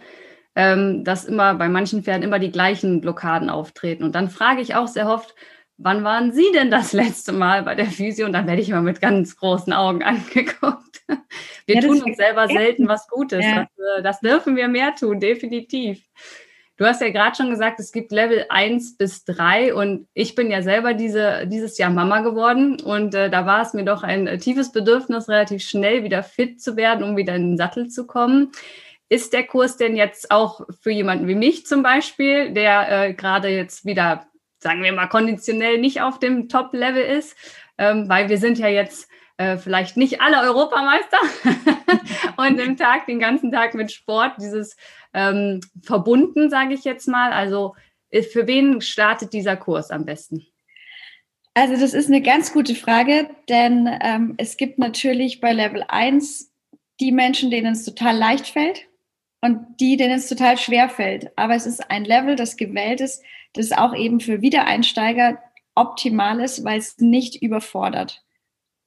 ähm, 0.54 1.02
dass 1.04 1.24
immer 1.24 1.54
bei 1.54 1.68
manchen 1.68 2.04
Pferden 2.04 2.22
immer 2.22 2.38
die 2.38 2.52
gleichen 2.52 3.00
Blockaden 3.00 3.50
auftreten. 3.50 4.04
Und 4.04 4.14
dann 4.14 4.30
frage 4.30 4.60
ich 4.60 4.76
auch 4.76 4.86
sehr 4.86 5.08
oft, 5.08 5.34
wann 5.76 6.04
waren 6.04 6.32
Sie 6.32 6.46
denn 6.54 6.70
das 6.70 6.92
letzte 6.92 7.32
Mal 7.32 7.64
bei 7.64 7.74
der 7.74 7.86
Physio? 7.86 8.26
Und 8.26 8.32
dann 8.32 8.46
werde 8.46 8.62
ich 8.62 8.68
immer 8.68 8.82
mit 8.82 9.00
ganz 9.00 9.36
großen 9.36 9.72
Augen 9.72 10.02
angeguckt. 10.04 10.97
Wir 11.66 11.76
ja, 11.76 11.80
tun 11.80 12.02
uns 12.02 12.16
selber 12.16 12.46
selten 12.48 12.88
was 12.88 13.08
Gutes. 13.08 13.44
Ja. 13.44 13.66
Das, 13.76 13.98
äh, 13.98 14.02
das, 14.02 14.20
dürfen 14.20 14.56
wir 14.56 14.68
mehr 14.68 14.94
tun, 14.94 15.20
definitiv. 15.20 16.02
Du 16.76 16.86
hast 16.86 17.00
ja 17.00 17.10
gerade 17.10 17.36
schon 17.36 17.50
gesagt, 17.50 17.80
es 17.80 17.92
gibt 17.92 18.12
Level 18.12 18.46
1 18.48 18.96
bis 18.96 19.24
3 19.24 19.74
und 19.74 20.06
ich 20.14 20.34
bin 20.34 20.50
ja 20.50 20.62
selber 20.62 20.94
diese, 20.94 21.46
dieses 21.46 21.76
Jahr 21.76 21.90
Mama 21.90 22.20
geworden 22.20 22.80
und 22.80 23.14
äh, 23.14 23.28
da 23.28 23.46
war 23.46 23.62
es 23.62 23.74
mir 23.74 23.84
doch 23.84 24.02
ein 24.02 24.26
äh, 24.26 24.38
tiefes 24.38 24.70
Bedürfnis, 24.70 25.28
relativ 25.28 25.62
schnell 25.62 26.04
wieder 26.04 26.22
fit 26.22 26.62
zu 26.62 26.76
werden, 26.76 27.02
um 27.02 27.16
wieder 27.16 27.34
in 27.34 27.50
den 27.50 27.56
Sattel 27.56 27.88
zu 27.88 28.06
kommen. 28.06 28.52
Ist 29.08 29.32
der 29.32 29.44
Kurs 29.44 29.76
denn 29.76 29.96
jetzt 29.96 30.30
auch 30.30 30.60
für 30.80 30.90
jemanden 30.90 31.26
wie 31.26 31.34
mich 31.34 31.66
zum 31.66 31.82
Beispiel, 31.82 32.52
der 32.52 33.08
äh, 33.08 33.14
gerade 33.14 33.48
jetzt 33.48 33.84
wieder 33.84 34.28
sagen 34.60 34.82
wir 34.82 34.92
mal, 34.92 35.06
konditionell 35.06 35.78
nicht 35.78 36.02
auf 36.02 36.18
dem 36.18 36.48
Top-Level 36.48 37.02
ist, 37.02 37.36
ähm, 37.78 38.08
weil 38.08 38.28
wir 38.28 38.38
sind 38.38 38.58
ja 38.58 38.68
jetzt 38.68 39.07
äh, 39.38 39.56
vielleicht 39.56 39.96
nicht 39.96 40.20
alle 40.20 40.40
Europameister 40.42 41.18
und 42.36 42.60
im 42.60 42.76
Tag, 42.76 43.06
den 43.06 43.20
ganzen 43.20 43.50
Tag 43.50 43.74
mit 43.74 43.90
Sport, 43.90 44.34
dieses 44.40 44.76
ähm, 45.14 45.60
verbunden, 45.82 46.50
sage 46.50 46.74
ich 46.74 46.84
jetzt 46.84 47.08
mal. 47.08 47.32
Also 47.32 47.74
äh, 48.10 48.22
für 48.22 48.46
wen 48.46 48.80
startet 48.80 49.32
dieser 49.32 49.56
Kurs 49.56 49.90
am 49.90 50.04
besten? 50.04 50.46
Also 51.54 51.76
das 51.76 51.94
ist 51.94 52.08
eine 52.08 52.20
ganz 52.22 52.52
gute 52.52 52.74
Frage, 52.74 53.30
denn 53.48 53.88
ähm, 54.02 54.34
es 54.36 54.56
gibt 54.56 54.78
natürlich 54.78 55.40
bei 55.40 55.52
Level 55.52 55.84
1 55.88 56.52
die 57.00 57.12
Menschen, 57.12 57.50
denen 57.50 57.72
es 57.72 57.84
total 57.84 58.16
leicht 58.16 58.48
fällt 58.48 58.86
und 59.40 59.60
die, 59.80 59.96
denen 59.96 60.18
es 60.18 60.28
total 60.28 60.58
schwer 60.58 60.88
fällt. 60.88 61.30
Aber 61.36 61.54
es 61.54 61.66
ist 61.66 61.90
ein 61.90 62.04
Level, 62.04 62.36
das 62.36 62.56
gewählt 62.56 63.00
ist, 63.00 63.22
das 63.54 63.72
auch 63.72 63.94
eben 63.94 64.20
für 64.20 64.42
Wiedereinsteiger 64.42 65.38
optimal 65.74 66.40
ist, 66.40 66.64
weil 66.64 66.78
es 66.78 66.98
nicht 66.98 67.40
überfordert. 67.40 68.24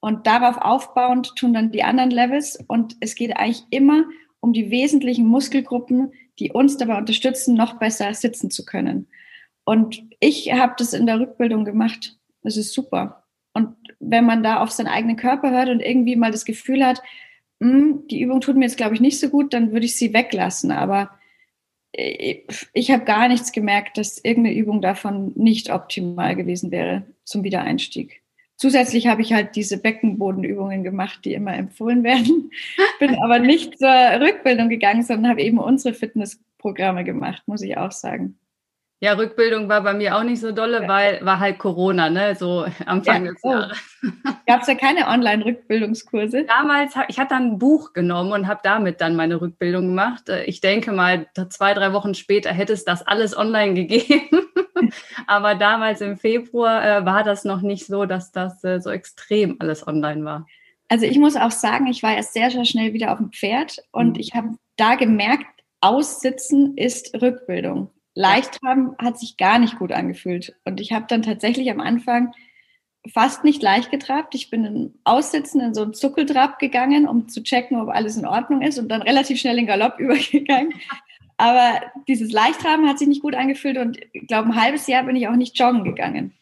Und 0.04 0.26
darauf 0.26 0.58
aufbauend 0.58 1.36
tun 1.36 1.54
dann 1.54 1.70
die 1.70 1.84
anderen 1.84 2.10
Levels. 2.10 2.58
Und 2.66 2.96
es 2.98 3.14
geht 3.14 3.36
eigentlich 3.36 3.62
immer 3.70 4.02
um 4.40 4.52
die 4.52 4.68
wesentlichen 4.72 5.28
Muskelgruppen, 5.28 6.12
die 6.40 6.50
uns 6.50 6.76
dabei 6.76 6.98
unterstützen, 6.98 7.54
noch 7.54 7.78
besser 7.78 8.12
sitzen 8.12 8.50
zu 8.50 8.64
können. 8.64 9.06
Und 9.64 10.02
ich 10.18 10.52
habe 10.52 10.74
das 10.76 10.92
in 10.92 11.06
der 11.06 11.20
Rückbildung 11.20 11.64
gemacht. 11.64 12.18
Das 12.42 12.56
ist 12.56 12.72
super. 12.72 13.22
Und 13.54 13.76
wenn 14.00 14.26
man 14.26 14.42
da 14.42 14.60
auf 14.60 14.72
seinen 14.72 14.88
eigenen 14.88 15.14
Körper 15.14 15.52
hört 15.52 15.68
und 15.68 15.78
irgendwie 15.78 16.16
mal 16.16 16.32
das 16.32 16.44
Gefühl 16.44 16.84
hat, 16.84 17.00
hm, 17.62 18.08
die 18.10 18.22
Übung 18.22 18.40
tut 18.40 18.56
mir 18.56 18.64
jetzt, 18.64 18.76
glaube 18.76 18.96
ich, 18.96 19.00
nicht 19.00 19.20
so 19.20 19.28
gut, 19.28 19.54
dann 19.54 19.70
würde 19.70 19.86
ich 19.86 19.94
sie 19.94 20.12
weglassen. 20.12 20.72
Aber 20.72 21.10
äh, 21.92 22.40
ich 22.72 22.90
habe 22.90 23.04
gar 23.04 23.28
nichts 23.28 23.52
gemerkt, 23.52 23.98
dass 23.98 24.18
irgendeine 24.18 24.56
Übung 24.56 24.82
davon 24.82 25.30
nicht 25.36 25.70
optimal 25.70 26.34
gewesen 26.34 26.72
wäre 26.72 27.06
zum 27.22 27.44
Wiedereinstieg. 27.44 28.21
Zusätzlich 28.62 29.08
habe 29.08 29.22
ich 29.22 29.32
halt 29.32 29.56
diese 29.56 29.76
Beckenbodenübungen 29.76 30.84
gemacht, 30.84 31.24
die 31.24 31.34
immer 31.34 31.52
empfohlen 31.52 32.04
werden. 32.04 32.52
Bin 33.00 33.16
aber 33.20 33.40
nicht 33.40 33.76
zur 33.76 33.88
Rückbildung 33.88 34.68
gegangen, 34.68 35.02
sondern 35.02 35.32
habe 35.32 35.42
eben 35.42 35.58
unsere 35.58 35.96
Fitnessprogramme 35.96 37.02
gemacht, 37.02 37.42
muss 37.46 37.62
ich 37.62 37.76
auch 37.76 37.90
sagen. 37.90 38.38
Ja, 39.02 39.14
Rückbildung 39.14 39.68
war 39.68 39.82
bei 39.82 39.94
mir 39.94 40.16
auch 40.16 40.22
nicht 40.22 40.40
so 40.40 40.52
dolle, 40.52 40.86
weil 40.86 41.18
war 41.22 41.40
halt 41.40 41.58
Corona, 41.58 42.08
ne? 42.08 42.36
So 42.36 42.66
Anfang 42.86 43.24
ja, 43.24 43.32
des 43.32 43.40
oh. 43.42 43.50
Jahres. 43.50 43.98
Gab 44.46 44.60
es 44.60 44.68
ja 44.68 44.76
keine 44.76 45.08
Online-Rückbildungskurse? 45.08 46.44
Damals, 46.44 46.94
ich 47.08 47.18
hatte 47.18 47.30
dann 47.30 47.54
ein 47.54 47.58
Buch 47.58 47.94
genommen 47.94 48.30
und 48.30 48.46
habe 48.46 48.60
damit 48.62 49.00
dann 49.00 49.16
meine 49.16 49.40
Rückbildung 49.40 49.88
gemacht. 49.88 50.28
Äh, 50.28 50.44
ich 50.44 50.60
denke 50.60 50.92
mal, 50.92 51.26
zwei, 51.48 51.74
drei 51.74 51.92
Wochen 51.92 52.14
später 52.14 52.52
hätte 52.52 52.74
es 52.74 52.84
das 52.84 53.04
alles 53.04 53.36
online 53.36 53.74
gegeben. 53.86 54.46
Aber 55.26 55.56
damals 55.56 56.00
im 56.00 56.16
Februar 56.16 56.84
äh, 56.84 57.04
war 57.04 57.24
das 57.24 57.44
noch 57.44 57.60
nicht 57.60 57.86
so, 57.86 58.04
dass 58.04 58.30
das 58.30 58.62
äh, 58.62 58.78
so 58.78 58.90
extrem 58.90 59.56
alles 59.58 59.84
online 59.84 60.24
war. 60.24 60.46
Also 60.88 61.06
ich 61.06 61.18
muss 61.18 61.34
auch 61.34 61.50
sagen, 61.50 61.88
ich 61.88 62.04
war 62.04 62.14
erst 62.14 62.34
sehr, 62.34 62.52
sehr 62.52 62.64
schnell 62.64 62.92
wieder 62.92 63.10
auf 63.10 63.18
dem 63.18 63.32
Pferd 63.32 63.78
und 63.90 64.10
mhm. 64.10 64.20
ich 64.20 64.34
habe 64.34 64.50
da 64.76 64.94
gemerkt, 64.94 65.46
Aussitzen 65.80 66.76
ist 66.76 67.20
Rückbildung 67.20 67.90
leicht 68.14 68.58
haben 68.64 68.94
hat 68.98 69.18
sich 69.18 69.36
gar 69.36 69.58
nicht 69.58 69.78
gut 69.78 69.92
angefühlt. 69.92 70.54
Und 70.64 70.80
ich 70.80 70.92
habe 70.92 71.06
dann 71.08 71.22
tatsächlich 71.22 71.70
am 71.70 71.80
Anfang 71.80 72.32
fast 73.12 73.44
nicht 73.44 73.62
leicht 73.62 73.90
getrabt. 73.90 74.34
Ich 74.34 74.50
bin 74.50 74.64
im 74.64 74.94
Aussitzen 75.04 75.60
in 75.60 75.74
so 75.74 75.82
einen 75.82 75.94
Zuckeltrab 75.94 76.58
gegangen, 76.58 77.08
um 77.08 77.28
zu 77.28 77.42
checken, 77.42 77.80
ob 77.80 77.88
alles 77.88 78.16
in 78.16 78.26
Ordnung 78.26 78.62
ist 78.62 78.78
und 78.78 78.88
dann 78.88 79.02
relativ 79.02 79.40
schnell 79.40 79.58
in 79.58 79.66
Galopp 79.66 79.94
übergegangen. 79.98 80.74
Aber 81.38 81.80
dieses 82.06 82.30
Leichttraben 82.32 82.88
hat 82.88 82.98
sich 82.98 83.08
nicht 83.08 83.22
gut 83.22 83.34
angefühlt 83.34 83.76
und 83.78 83.98
ich 84.12 84.28
glaube, 84.28 84.48
ein 84.48 84.60
halbes 84.60 84.86
Jahr 84.86 85.02
bin 85.02 85.16
ich 85.16 85.26
auch 85.26 85.34
nicht 85.34 85.58
joggen 85.58 85.82
gegangen. 85.82 86.32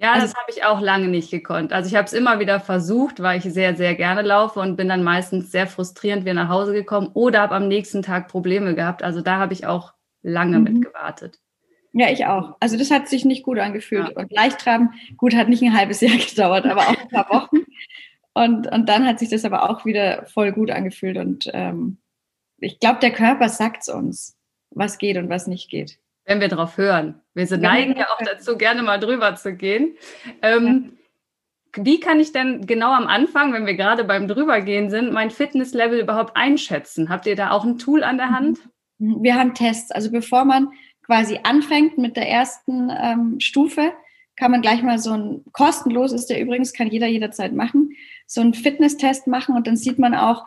Ja, 0.00 0.12
also, 0.12 0.26
das 0.26 0.36
habe 0.36 0.50
ich 0.50 0.64
auch 0.64 0.80
lange 0.80 1.08
nicht 1.08 1.30
gekonnt. 1.30 1.72
Also 1.72 1.88
ich 1.88 1.96
habe 1.96 2.04
es 2.04 2.12
immer 2.12 2.38
wieder 2.38 2.60
versucht, 2.60 3.20
weil 3.20 3.38
ich 3.38 3.44
sehr, 3.44 3.74
sehr 3.74 3.96
gerne 3.96 4.22
laufe 4.22 4.60
und 4.60 4.76
bin 4.76 4.88
dann 4.88 5.02
meistens 5.02 5.50
sehr 5.50 5.66
frustrierend 5.66 6.24
wieder 6.24 6.34
nach 6.34 6.48
Hause 6.48 6.72
gekommen 6.72 7.10
oder 7.14 7.40
habe 7.40 7.56
am 7.56 7.66
nächsten 7.66 8.02
Tag 8.02 8.28
Probleme 8.28 8.76
gehabt. 8.76 9.02
Also 9.02 9.22
da 9.22 9.38
habe 9.38 9.54
ich 9.54 9.66
auch 9.66 9.94
lange 10.22 10.58
mhm. 10.58 10.64
mit 10.64 10.84
gewartet. 10.84 11.40
Ja, 11.92 12.10
ich 12.10 12.26
auch. 12.26 12.56
Also 12.60 12.76
das 12.76 12.90
hat 12.90 13.08
sich 13.08 13.24
nicht 13.24 13.42
gut 13.42 13.58
angefühlt. 13.58 14.10
Ja. 14.10 14.16
Und 14.16 14.30
Leichttraben, 14.30 14.92
gut, 15.16 15.34
hat 15.34 15.48
nicht 15.48 15.62
ein 15.62 15.76
halbes 15.76 16.00
Jahr 16.00 16.16
gedauert, 16.28 16.66
aber 16.66 16.82
auch 16.82 16.96
ein 16.96 17.08
paar 17.08 17.28
Wochen. 17.30 17.64
Und, 18.34 18.70
und 18.70 18.88
dann 18.88 19.06
hat 19.06 19.18
sich 19.18 19.30
das 19.30 19.44
aber 19.44 19.68
auch 19.68 19.84
wieder 19.84 20.26
voll 20.26 20.52
gut 20.52 20.70
angefühlt. 20.70 21.16
Und 21.16 21.50
ähm, 21.52 21.98
ich 22.58 22.78
glaube, 22.78 23.00
der 23.00 23.10
Körper 23.10 23.48
sagt 23.48 23.82
es 23.82 23.88
uns, 23.88 24.36
was 24.70 24.98
geht 24.98 25.16
und 25.16 25.28
was 25.28 25.46
nicht 25.46 25.70
geht. 25.70 25.98
Wenn 26.24 26.40
wir 26.40 26.48
darauf 26.48 26.76
hören. 26.76 27.20
Wir 27.34 27.46
sind 27.46 27.62
neigen 27.62 27.96
ja 27.96 28.06
auch 28.10 28.22
dazu, 28.22 28.58
gerne 28.58 28.82
mal 28.82 29.00
drüber 29.00 29.34
zu 29.34 29.54
gehen. 29.54 29.96
Ähm, 30.42 30.92
ja. 31.76 31.84
Wie 31.84 32.00
kann 32.00 32.20
ich 32.20 32.32
denn 32.32 32.66
genau 32.66 32.92
am 32.92 33.06
Anfang, 33.06 33.52
wenn 33.52 33.66
wir 33.66 33.74
gerade 33.74 34.04
beim 34.04 34.28
Drübergehen 34.28 34.90
sind, 34.90 35.12
mein 35.12 35.30
Fitnesslevel 35.30 35.98
überhaupt 35.98 36.36
einschätzen? 36.36 37.08
Habt 37.08 37.26
ihr 37.26 37.36
da 37.36 37.50
auch 37.50 37.64
ein 37.64 37.78
Tool 37.78 38.04
an 38.04 38.18
der 38.18 38.30
Hand? 38.30 38.58
Mhm. 38.58 38.70
Wir 38.98 39.34
haben 39.36 39.54
Tests. 39.54 39.90
Also 39.90 40.10
bevor 40.10 40.44
man 40.44 40.68
quasi 41.02 41.40
anfängt 41.42 41.98
mit 41.98 42.16
der 42.16 42.28
ersten 42.28 42.90
ähm, 42.90 43.40
Stufe, 43.40 43.92
kann 44.36 44.50
man 44.50 44.62
gleich 44.62 44.82
mal 44.82 44.98
so 44.98 45.12
ein 45.12 45.44
kostenlos 45.52 46.12
ist 46.12 46.26
der 46.26 46.40
übrigens, 46.40 46.72
kann 46.72 46.88
jeder 46.88 47.08
jederzeit 47.08 47.52
machen, 47.52 47.92
so 48.26 48.40
einen 48.40 48.54
Fitnesstest 48.54 49.26
machen 49.26 49.56
und 49.56 49.66
dann 49.66 49.76
sieht 49.76 49.98
man 49.98 50.14
auch 50.14 50.46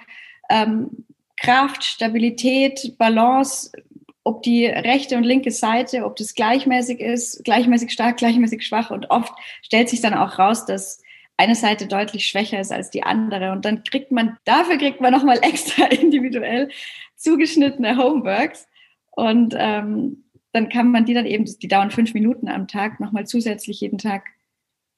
ähm, 0.49 1.05
Kraft, 1.37 1.83
Stabilität, 1.83 2.95
Balance, 2.97 3.71
ob 4.23 4.43
die 4.43 4.65
rechte 4.65 5.17
und 5.17 5.23
linke 5.23 5.51
Seite, 5.51 6.05
ob 6.05 6.15
das 6.15 6.35
gleichmäßig 6.35 6.99
ist, 6.99 7.43
gleichmäßig 7.43 7.91
stark, 7.91 8.17
gleichmäßig 8.17 8.65
schwach 8.65 8.91
und 8.91 9.09
oft 9.09 9.33
stellt 9.63 9.89
sich 9.89 10.01
dann 10.01 10.13
auch 10.13 10.37
raus, 10.37 10.65
dass 10.65 11.01
eine 11.37 11.55
Seite 11.55 11.87
deutlich 11.87 12.27
schwächer 12.27 12.59
ist 12.59 12.71
als 12.71 12.91
die 12.91 13.03
andere 13.03 13.51
und 13.51 13.65
dann 13.65 13.83
kriegt 13.83 14.11
man, 14.11 14.37
dafür 14.45 14.77
kriegt 14.77 15.01
man 15.01 15.11
nochmal 15.11 15.39
extra 15.41 15.85
individuell 15.85 16.69
zugeschnittene 17.21 17.97
Homeworks. 17.97 18.67
Und 19.11 19.55
ähm, 19.57 20.25
dann 20.53 20.69
kann 20.69 20.91
man 20.91 21.05
die 21.05 21.13
dann 21.13 21.25
eben, 21.25 21.45
die 21.45 21.67
dauern 21.67 21.91
fünf 21.91 22.13
Minuten 22.13 22.49
am 22.49 22.67
Tag, 22.67 22.99
nochmal 22.99 23.25
zusätzlich 23.25 23.81
jeden 23.81 23.97
Tag 23.97 24.23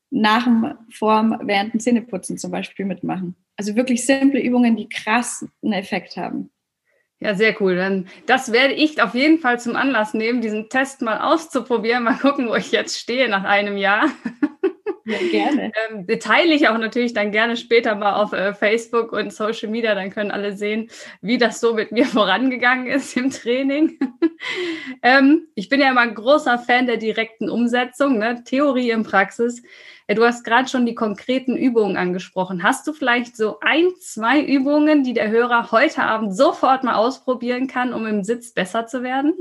nach 0.09 0.43
dem 0.43 0.75
Form 0.89 1.39
während 1.43 1.73
dem 1.73 1.79
Zähneputzen 1.79 2.37
zum 2.37 2.51
Beispiel 2.51 2.85
mitmachen. 2.85 3.35
Also 3.57 3.75
wirklich 3.75 4.05
simple 4.05 4.41
Übungen, 4.41 4.75
die 4.75 4.89
krass 4.89 5.45
einen 5.63 5.73
Effekt 5.73 6.17
haben. 6.17 6.49
Ja, 7.19 7.35
sehr 7.35 7.59
cool. 7.61 7.75
Dann 7.75 8.07
das 8.25 8.51
werde 8.51 8.73
ich 8.73 9.01
auf 9.01 9.15
jeden 9.15 9.39
Fall 9.39 9.59
zum 9.59 9.75
Anlass 9.75 10.13
nehmen, 10.13 10.41
diesen 10.41 10.69
Test 10.69 11.01
mal 11.01 11.19
auszuprobieren. 11.21 12.03
Mal 12.03 12.17
gucken, 12.17 12.49
wo 12.49 12.55
ich 12.55 12.71
jetzt 12.71 12.99
stehe 12.99 13.29
nach 13.29 13.43
einem 13.43 13.77
Jahr. 13.77 14.09
Ja, 15.05 15.17
gerne. 15.31 15.71
Ähm, 15.89 16.07
teile 16.19 16.53
ich 16.53 16.67
auch 16.69 16.77
natürlich 16.77 17.13
dann 17.13 17.31
gerne 17.31 17.57
später 17.57 17.95
mal 17.95 18.13
auf 18.13 18.31
äh, 18.31 18.53
Facebook 18.53 19.11
und 19.11 19.33
Social 19.33 19.69
Media. 19.69 19.95
Dann 19.95 20.11
können 20.11 20.31
alle 20.31 20.55
sehen, 20.55 20.89
wie 21.21 21.37
das 21.37 21.59
so 21.59 21.73
mit 21.73 21.91
mir 21.91 22.05
vorangegangen 22.07 22.87
ist 22.87 23.17
im 23.17 23.29
Training. 23.29 23.99
ähm, 25.01 25.47
ich 25.55 25.69
bin 25.69 25.81
ja 25.81 25.89
immer 25.89 26.01
ein 26.01 26.15
großer 26.15 26.57
Fan 26.59 26.85
der 26.85 26.97
direkten 26.97 27.49
Umsetzung, 27.49 28.17
ne? 28.17 28.43
Theorie 28.45 28.91
in 28.91 29.03
Praxis. 29.03 29.61
Äh, 30.07 30.15
du 30.15 30.23
hast 30.23 30.43
gerade 30.43 30.69
schon 30.69 30.85
die 30.85 30.95
konkreten 30.95 31.57
Übungen 31.57 31.97
angesprochen. 31.97 32.63
Hast 32.63 32.87
du 32.87 32.93
vielleicht 32.93 33.35
so 33.35 33.59
ein, 33.59 33.89
zwei 33.99 34.41
Übungen, 34.41 35.03
die 35.03 35.13
der 35.13 35.29
Hörer 35.29 35.71
heute 35.71 36.03
Abend 36.03 36.35
sofort 36.35 36.83
mal 36.83 36.95
ausprobieren 36.95 37.67
kann, 37.67 37.93
um 37.93 38.05
im 38.05 38.23
Sitz 38.23 38.53
besser 38.53 38.87
zu 38.87 39.03
werden? 39.03 39.33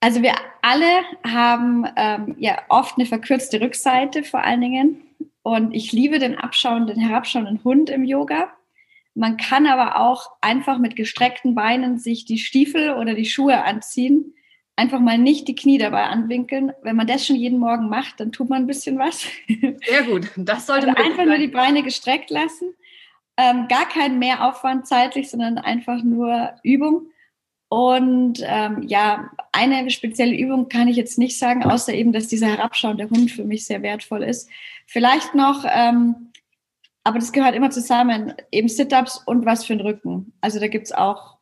Also 0.00 0.22
wir 0.22 0.34
alle 0.62 1.02
haben 1.24 1.86
ähm, 1.96 2.34
ja 2.38 2.58
oft 2.68 2.96
eine 2.96 3.06
verkürzte 3.06 3.60
Rückseite 3.60 4.24
vor 4.24 4.42
allen 4.42 4.60
Dingen. 4.62 5.02
Und 5.42 5.74
ich 5.74 5.92
liebe 5.92 6.18
den 6.18 6.36
abschauenden, 6.36 6.98
herabschauenden 6.98 7.62
Hund 7.64 7.90
im 7.90 8.04
Yoga. 8.04 8.50
Man 9.14 9.36
kann 9.36 9.66
aber 9.66 9.98
auch 10.00 10.30
einfach 10.40 10.78
mit 10.78 10.96
gestreckten 10.96 11.54
Beinen 11.54 11.98
sich 11.98 12.24
die 12.24 12.38
Stiefel 12.38 12.94
oder 12.94 13.14
die 13.14 13.26
Schuhe 13.26 13.64
anziehen. 13.64 14.34
Einfach 14.76 15.00
mal 15.00 15.18
nicht 15.18 15.48
die 15.48 15.54
Knie 15.54 15.76
dabei 15.76 16.04
anwinkeln. 16.04 16.72
Wenn 16.82 16.96
man 16.96 17.06
das 17.06 17.26
schon 17.26 17.36
jeden 17.36 17.58
Morgen 17.58 17.88
macht, 17.88 18.20
dann 18.20 18.32
tut 18.32 18.48
man 18.48 18.62
ein 18.62 18.66
bisschen 18.66 18.98
was. 18.98 19.26
Sehr 19.86 20.04
gut. 20.04 20.30
Das 20.36 20.66
sollte 20.66 20.88
also 20.88 21.02
einfach 21.02 21.26
nur 21.26 21.36
die 21.36 21.48
Beine 21.48 21.82
gestreckt 21.82 22.30
lassen. 22.30 22.74
Ähm, 23.36 23.66
gar 23.68 23.88
kein 23.88 24.18
Mehraufwand 24.18 24.86
zeitlich, 24.86 25.28
sondern 25.28 25.58
einfach 25.58 26.02
nur 26.02 26.54
Übung. 26.62 27.10
Und 27.70 28.42
ähm, 28.44 28.82
ja, 28.88 29.30
eine 29.52 29.90
spezielle 29.90 30.36
Übung 30.36 30.68
kann 30.68 30.88
ich 30.88 30.96
jetzt 30.96 31.18
nicht 31.18 31.38
sagen, 31.38 31.62
außer 31.62 31.94
eben, 31.94 32.12
dass 32.12 32.26
dieser 32.26 32.48
herabschauende 32.48 33.08
Hund 33.08 33.30
für 33.30 33.44
mich 33.44 33.64
sehr 33.64 33.80
wertvoll 33.82 34.24
ist. 34.24 34.50
Vielleicht 34.86 35.36
noch, 35.36 35.64
ähm, 35.72 36.32
aber 37.04 37.20
das 37.20 37.30
gehört 37.30 37.54
immer 37.54 37.70
zusammen, 37.70 38.34
eben 38.50 38.68
Sit-ups 38.68 39.22
und 39.24 39.46
was 39.46 39.64
für 39.64 39.76
den 39.76 39.86
Rücken. 39.86 40.32
Also 40.40 40.58
da 40.58 40.66
gibt's 40.66 40.90
auch, 40.90 41.36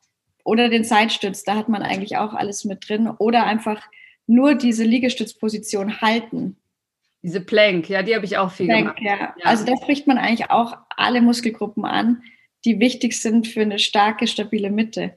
oder 0.44 0.68
den 0.68 0.85
Seitstütz, 0.85 1.44
da 1.44 1.56
hat 1.56 1.70
man 1.70 1.80
eigentlich 1.80 2.18
auch 2.18 2.35
alles 2.35 2.66
mit 2.66 2.87
drin. 2.87 3.08
Oder 3.08 3.44
einfach 3.44 3.88
nur 4.26 4.54
diese 4.54 4.85
Liegestützposition 4.85 6.02
halten. 6.02 6.58
Diese 7.23 7.40
Plank, 7.40 7.88
ja, 7.88 8.02
die 8.02 8.14
habe 8.14 8.26
ich 8.26 8.37
auch 8.37 8.52
viel 8.52 8.66
Plank, 8.66 8.97
gemacht. 8.97 9.00
Ja. 9.00 9.35
ja. 9.35 9.44
Also 9.44 9.64
da 9.64 9.75
spricht 9.78 10.06
man 10.06 10.18
eigentlich 10.18 10.50
auch 10.50 10.76
alle 10.94 11.23
Muskelgruppen 11.23 11.87
an, 11.87 12.23
die 12.66 12.80
wichtig 12.80 13.18
sind 13.18 13.49
für 13.49 13.62
eine 13.62 13.78
starke, 13.78 14.26
stabile 14.26 14.70
Mitte. 14.70 15.14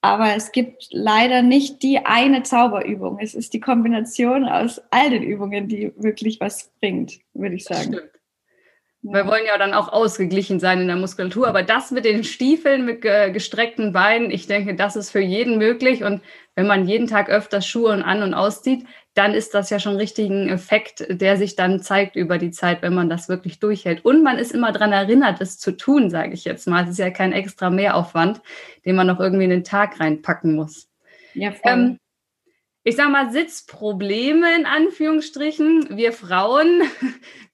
Aber 0.00 0.36
es 0.36 0.52
gibt 0.52 0.88
leider 0.90 1.42
nicht 1.42 1.82
die 1.82 1.98
eine 2.06 2.44
Zauberübung. 2.44 3.18
Es 3.20 3.34
ist 3.34 3.52
die 3.52 3.60
Kombination 3.60 4.44
aus 4.44 4.80
all 4.90 5.10
den 5.10 5.24
Übungen, 5.24 5.68
die 5.68 5.92
wirklich 5.96 6.40
was 6.40 6.70
bringt, 6.80 7.18
würde 7.34 7.56
ich 7.56 7.64
sagen. 7.64 7.94
Stimmt. 7.94 8.17
Wir 9.02 9.26
wollen 9.26 9.46
ja 9.46 9.56
dann 9.58 9.74
auch 9.74 9.92
ausgeglichen 9.92 10.58
sein 10.58 10.80
in 10.80 10.88
der 10.88 10.96
Muskulatur, 10.96 11.46
aber 11.46 11.62
das 11.62 11.92
mit 11.92 12.04
den 12.04 12.24
Stiefeln, 12.24 12.84
mit 12.84 13.02
gestreckten 13.02 13.92
Beinen, 13.92 14.30
ich 14.30 14.48
denke, 14.48 14.74
das 14.74 14.96
ist 14.96 15.10
für 15.10 15.20
jeden 15.20 15.56
möglich. 15.56 16.02
Und 16.02 16.20
wenn 16.56 16.66
man 16.66 16.88
jeden 16.88 17.06
Tag 17.06 17.30
öfters 17.30 17.64
Schuhe 17.64 18.04
an 18.04 18.22
und 18.22 18.34
auszieht, 18.34 18.86
dann 19.14 19.34
ist 19.34 19.54
das 19.54 19.70
ja 19.70 19.78
schon 19.78 19.96
richtig 19.96 20.28
ein 20.30 20.48
Effekt, 20.48 21.06
der 21.08 21.36
sich 21.36 21.54
dann 21.54 21.80
zeigt 21.80 22.16
über 22.16 22.38
die 22.38 22.50
Zeit, 22.50 22.82
wenn 22.82 22.94
man 22.94 23.08
das 23.08 23.28
wirklich 23.28 23.60
durchhält. 23.60 24.04
Und 24.04 24.22
man 24.22 24.38
ist 24.38 24.52
immer 24.52 24.72
daran 24.72 24.92
erinnert, 24.92 25.40
es 25.40 25.58
zu 25.58 25.76
tun, 25.76 26.10
sage 26.10 26.34
ich 26.34 26.44
jetzt 26.44 26.66
mal. 26.66 26.84
Es 26.84 26.90
ist 26.90 26.98
ja 26.98 27.10
kein 27.10 27.32
extra 27.32 27.70
Mehraufwand, 27.70 28.40
den 28.84 28.96
man 28.96 29.06
noch 29.06 29.20
irgendwie 29.20 29.44
in 29.44 29.50
den 29.50 29.64
Tag 29.64 30.00
reinpacken 30.00 30.54
muss. 30.54 30.88
Ja, 31.34 31.52
voll. 31.52 31.72
Ähm, 31.72 31.98
ich 32.84 32.96
sage 32.96 33.10
mal, 33.10 33.30
Sitzprobleme 33.30 34.56
in 34.56 34.66
Anführungsstrichen. 34.66 35.96
Wir 35.96 36.12
Frauen, 36.12 36.82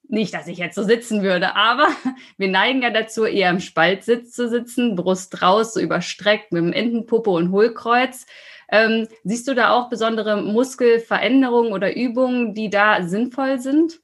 nicht, 0.08 0.34
dass 0.34 0.46
ich 0.46 0.58
jetzt 0.58 0.74
so 0.74 0.82
sitzen 0.82 1.22
würde, 1.22 1.56
aber 1.56 1.88
wir 2.36 2.48
neigen 2.48 2.82
ja 2.82 2.90
dazu, 2.90 3.24
eher 3.24 3.50
im 3.50 3.60
Spaltsitz 3.60 4.32
zu 4.32 4.48
sitzen, 4.48 4.96
Brust 4.96 5.42
raus, 5.42 5.74
so 5.74 5.80
überstreckt 5.80 6.52
mit 6.52 6.62
dem 6.62 6.72
Entenpuppe 6.72 7.30
und 7.30 7.50
Hohlkreuz. 7.50 8.26
Ähm, 8.70 9.08
siehst 9.24 9.46
du 9.48 9.54
da 9.54 9.72
auch 9.72 9.88
besondere 9.88 10.42
Muskelveränderungen 10.42 11.72
oder 11.72 11.96
Übungen, 11.96 12.54
die 12.54 12.70
da 12.70 13.02
sinnvoll 13.02 13.58
sind? 13.58 14.00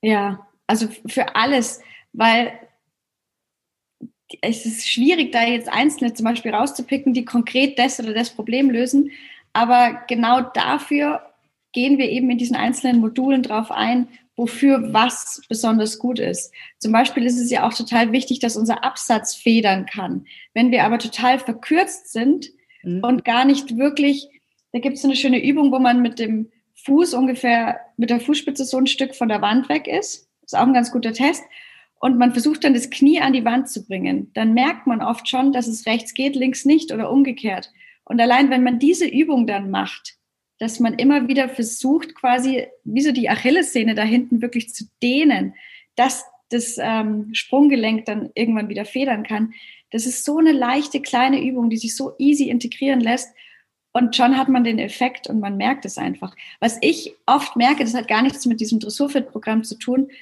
Ja, 0.00 0.46
also 0.66 0.88
für 1.06 1.36
alles, 1.36 1.80
weil 2.12 2.52
es 4.40 4.64
ist 4.64 4.88
schwierig, 4.88 5.32
da 5.32 5.44
jetzt 5.44 5.68
einzelne 5.68 6.14
zum 6.14 6.24
Beispiel 6.24 6.54
rauszupicken, 6.54 7.12
die 7.12 7.24
konkret 7.24 7.78
das 7.78 8.00
oder 8.00 8.14
das 8.14 8.30
Problem 8.30 8.70
lösen. 8.70 9.10
Aber 9.52 10.00
genau 10.08 10.40
dafür 10.40 11.22
gehen 11.72 11.98
wir 11.98 12.08
eben 12.08 12.30
in 12.30 12.38
diesen 12.38 12.56
einzelnen 12.56 13.00
Modulen 13.00 13.42
drauf 13.42 13.70
ein, 13.70 14.08
wofür 14.42 14.92
was 14.92 15.40
besonders 15.48 15.98
gut 15.98 16.18
ist. 16.18 16.52
Zum 16.78 16.92
Beispiel 16.92 17.24
ist 17.24 17.38
es 17.38 17.50
ja 17.50 17.66
auch 17.66 17.72
total 17.72 18.12
wichtig, 18.12 18.40
dass 18.40 18.56
unser 18.56 18.84
Absatz 18.84 19.34
federn 19.34 19.86
kann. 19.86 20.26
Wenn 20.52 20.70
wir 20.70 20.84
aber 20.84 20.98
total 20.98 21.38
verkürzt 21.38 22.12
sind, 22.12 22.50
mhm. 22.82 23.00
und 23.02 23.24
gar 23.24 23.44
nicht 23.44 23.76
wirklich, 23.76 24.28
da 24.72 24.78
gibt 24.78 24.96
es 24.96 25.02
so 25.02 25.08
eine 25.08 25.16
schöne 25.16 25.42
Übung, 25.42 25.72
wo 25.72 25.78
man 25.78 26.02
mit 26.02 26.18
dem 26.18 26.50
Fuß 26.84 27.14
ungefähr, 27.14 27.80
mit 27.96 28.10
der 28.10 28.20
Fußspitze 28.20 28.64
so 28.64 28.78
ein 28.78 28.86
Stück 28.86 29.14
von 29.14 29.28
der 29.28 29.42
Wand 29.42 29.68
weg 29.68 29.86
ist. 29.86 30.28
Ist 30.44 30.56
auch 30.56 30.66
ein 30.66 30.74
ganz 30.74 30.90
guter 30.90 31.12
Test. 31.12 31.44
Und 32.00 32.18
man 32.18 32.32
versucht 32.32 32.64
dann 32.64 32.74
das 32.74 32.90
Knie 32.90 33.20
an 33.20 33.32
die 33.32 33.44
Wand 33.44 33.68
zu 33.68 33.86
bringen. 33.86 34.32
Dann 34.34 34.54
merkt 34.54 34.88
man 34.88 35.02
oft 35.02 35.28
schon, 35.28 35.52
dass 35.52 35.68
es 35.68 35.86
rechts 35.86 36.14
geht, 36.14 36.34
links 36.34 36.64
nicht 36.64 36.92
oder 36.92 37.10
umgekehrt. 37.10 37.70
Und 38.04 38.20
allein, 38.20 38.50
wenn 38.50 38.64
man 38.64 38.80
diese 38.80 39.06
Übung 39.06 39.46
dann 39.46 39.70
macht, 39.70 40.16
dass 40.62 40.78
man 40.78 40.94
immer 40.94 41.26
wieder 41.26 41.48
versucht, 41.48 42.14
quasi 42.14 42.68
wie 42.84 43.00
so 43.00 43.10
die 43.10 43.28
Achillessehne 43.28 43.96
da 43.96 44.04
hinten 44.04 44.42
wirklich 44.42 44.72
zu 44.72 44.84
dehnen, 45.02 45.54
dass 45.96 46.24
das 46.50 46.76
ähm, 46.78 47.30
Sprunggelenk 47.32 48.04
dann 48.04 48.30
irgendwann 48.34 48.68
wieder 48.68 48.84
federn 48.84 49.24
kann, 49.24 49.54
das 49.90 50.06
ist 50.06 50.24
so 50.24 50.38
eine 50.38 50.52
leichte 50.52 51.00
kleine 51.00 51.42
Übung, 51.42 51.68
die 51.68 51.78
sich 51.78 51.96
so 51.96 52.12
easy 52.18 52.48
integrieren 52.48 53.00
lässt. 53.00 53.34
Und 53.90 54.14
schon 54.14 54.38
hat 54.38 54.48
man 54.48 54.62
den 54.62 54.78
Effekt 54.78 55.26
und 55.26 55.40
man 55.40 55.56
merkt 55.56 55.84
es 55.84 55.98
einfach. 55.98 56.36
Was 56.60 56.78
ich 56.80 57.12
oft 57.26 57.56
merke, 57.56 57.82
das 57.82 57.94
hat 57.94 58.06
gar 58.06 58.22
nichts 58.22 58.46
mit 58.46 58.60
diesem 58.60 58.78
Dressurfit-Programm 58.78 59.64
zu 59.64 59.76
tun, 59.76 60.12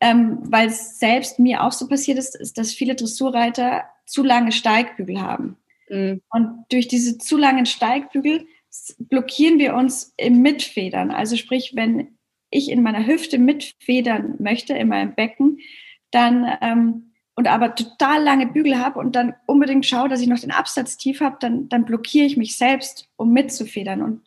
ähm, 0.00 0.38
weil 0.42 0.68
es 0.68 1.00
selbst 1.00 1.40
mir 1.40 1.64
auch 1.64 1.72
so 1.72 1.88
passiert 1.88 2.18
ist, 2.18 2.36
ist, 2.36 2.56
dass 2.56 2.72
viele 2.72 2.94
Dressurreiter 2.94 3.82
zu 4.06 4.22
lange 4.22 4.52
Steigbügel 4.52 5.20
haben. 5.20 5.56
Mhm. 5.88 6.22
Und 6.30 6.66
durch 6.70 6.86
diese 6.86 7.18
zu 7.18 7.36
langen 7.36 7.66
Steigbügel 7.66 8.46
blockieren 8.98 9.58
wir 9.58 9.74
uns 9.74 10.14
im 10.16 10.42
Mitfedern. 10.42 11.10
Also 11.10 11.36
sprich, 11.36 11.72
wenn 11.74 12.18
ich 12.50 12.70
in 12.70 12.82
meiner 12.82 13.06
Hüfte 13.06 13.38
mitfedern 13.38 14.36
möchte, 14.38 14.74
in 14.74 14.88
meinem 14.88 15.14
Becken, 15.14 15.58
dann 16.10 16.46
ähm, 16.60 17.08
und 17.38 17.46
aber 17.46 17.76
total 17.76 18.24
lange 18.24 18.48
Bügel 18.48 18.78
habe 18.78 18.98
und 18.98 19.14
dann 19.14 19.32
unbedingt 19.46 19.86
schaue, 19.86 20.08
dass 20.08 20.20
ich 20.20 20.26
noch 20.26 20.40
den 20.40 20.50
Absatz 20.50 20.96
tief 20.96 21.20
habe, 21.20 21.36
dann, 21.38 21.68
dann 21.68 21.84
blockiere 21.84 22.26
ich 22.26 22.36
mich 22.36 22.56
selbst, 22.56 23.08
um 23.14 23.32
mitzufedern. 23.32 24.02
Und 24.02 24.22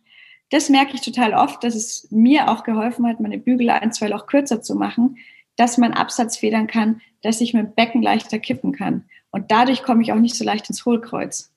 das 0.50 0.70
merke 0.70 0.94
ich 0.94 1.02
total 1.02 1.34
oft, 1.34 1.62
dass 1.66 1.76
es 1.76 2.08
mir 2.10 2.50
auch 2.50 2.64
geholfen 2.64 3.06
hat, 3.06 3.20
meine 3.20 3.38
Bügel 3.38 3.70
ein, 3.70 3.92
zwei 3.92 4.08
Loch 4.08 4.28
kürzer 4.28 4.62
zu 4.62 4.76
machen, 4.76 5.18
dass 5.58 5.78
mein 5.78 5.94
Absatz 5.94 6.38
federn 6.38 6.68
kann, 6.68 7.02
dass 7.22 7.42
ich 7.42 7.54
mit 7.54 7.66
dem 7.66 7.76
Becken 7.76 8.02
leichter 8.02 8.40
kippen 8.40 8.72
kann. 8.72 9.04
Und 9.30 9.52
dadurch 9.52 9.84
komme 9.84 10.04
ich 10.04 10.14
auch 10.14 10.20
nicht 10.20 10.36
so 10.36 10.46
leicht 10.46 10.70
ins 10.70 10.86
Hohlkreuz. 10.86 11.54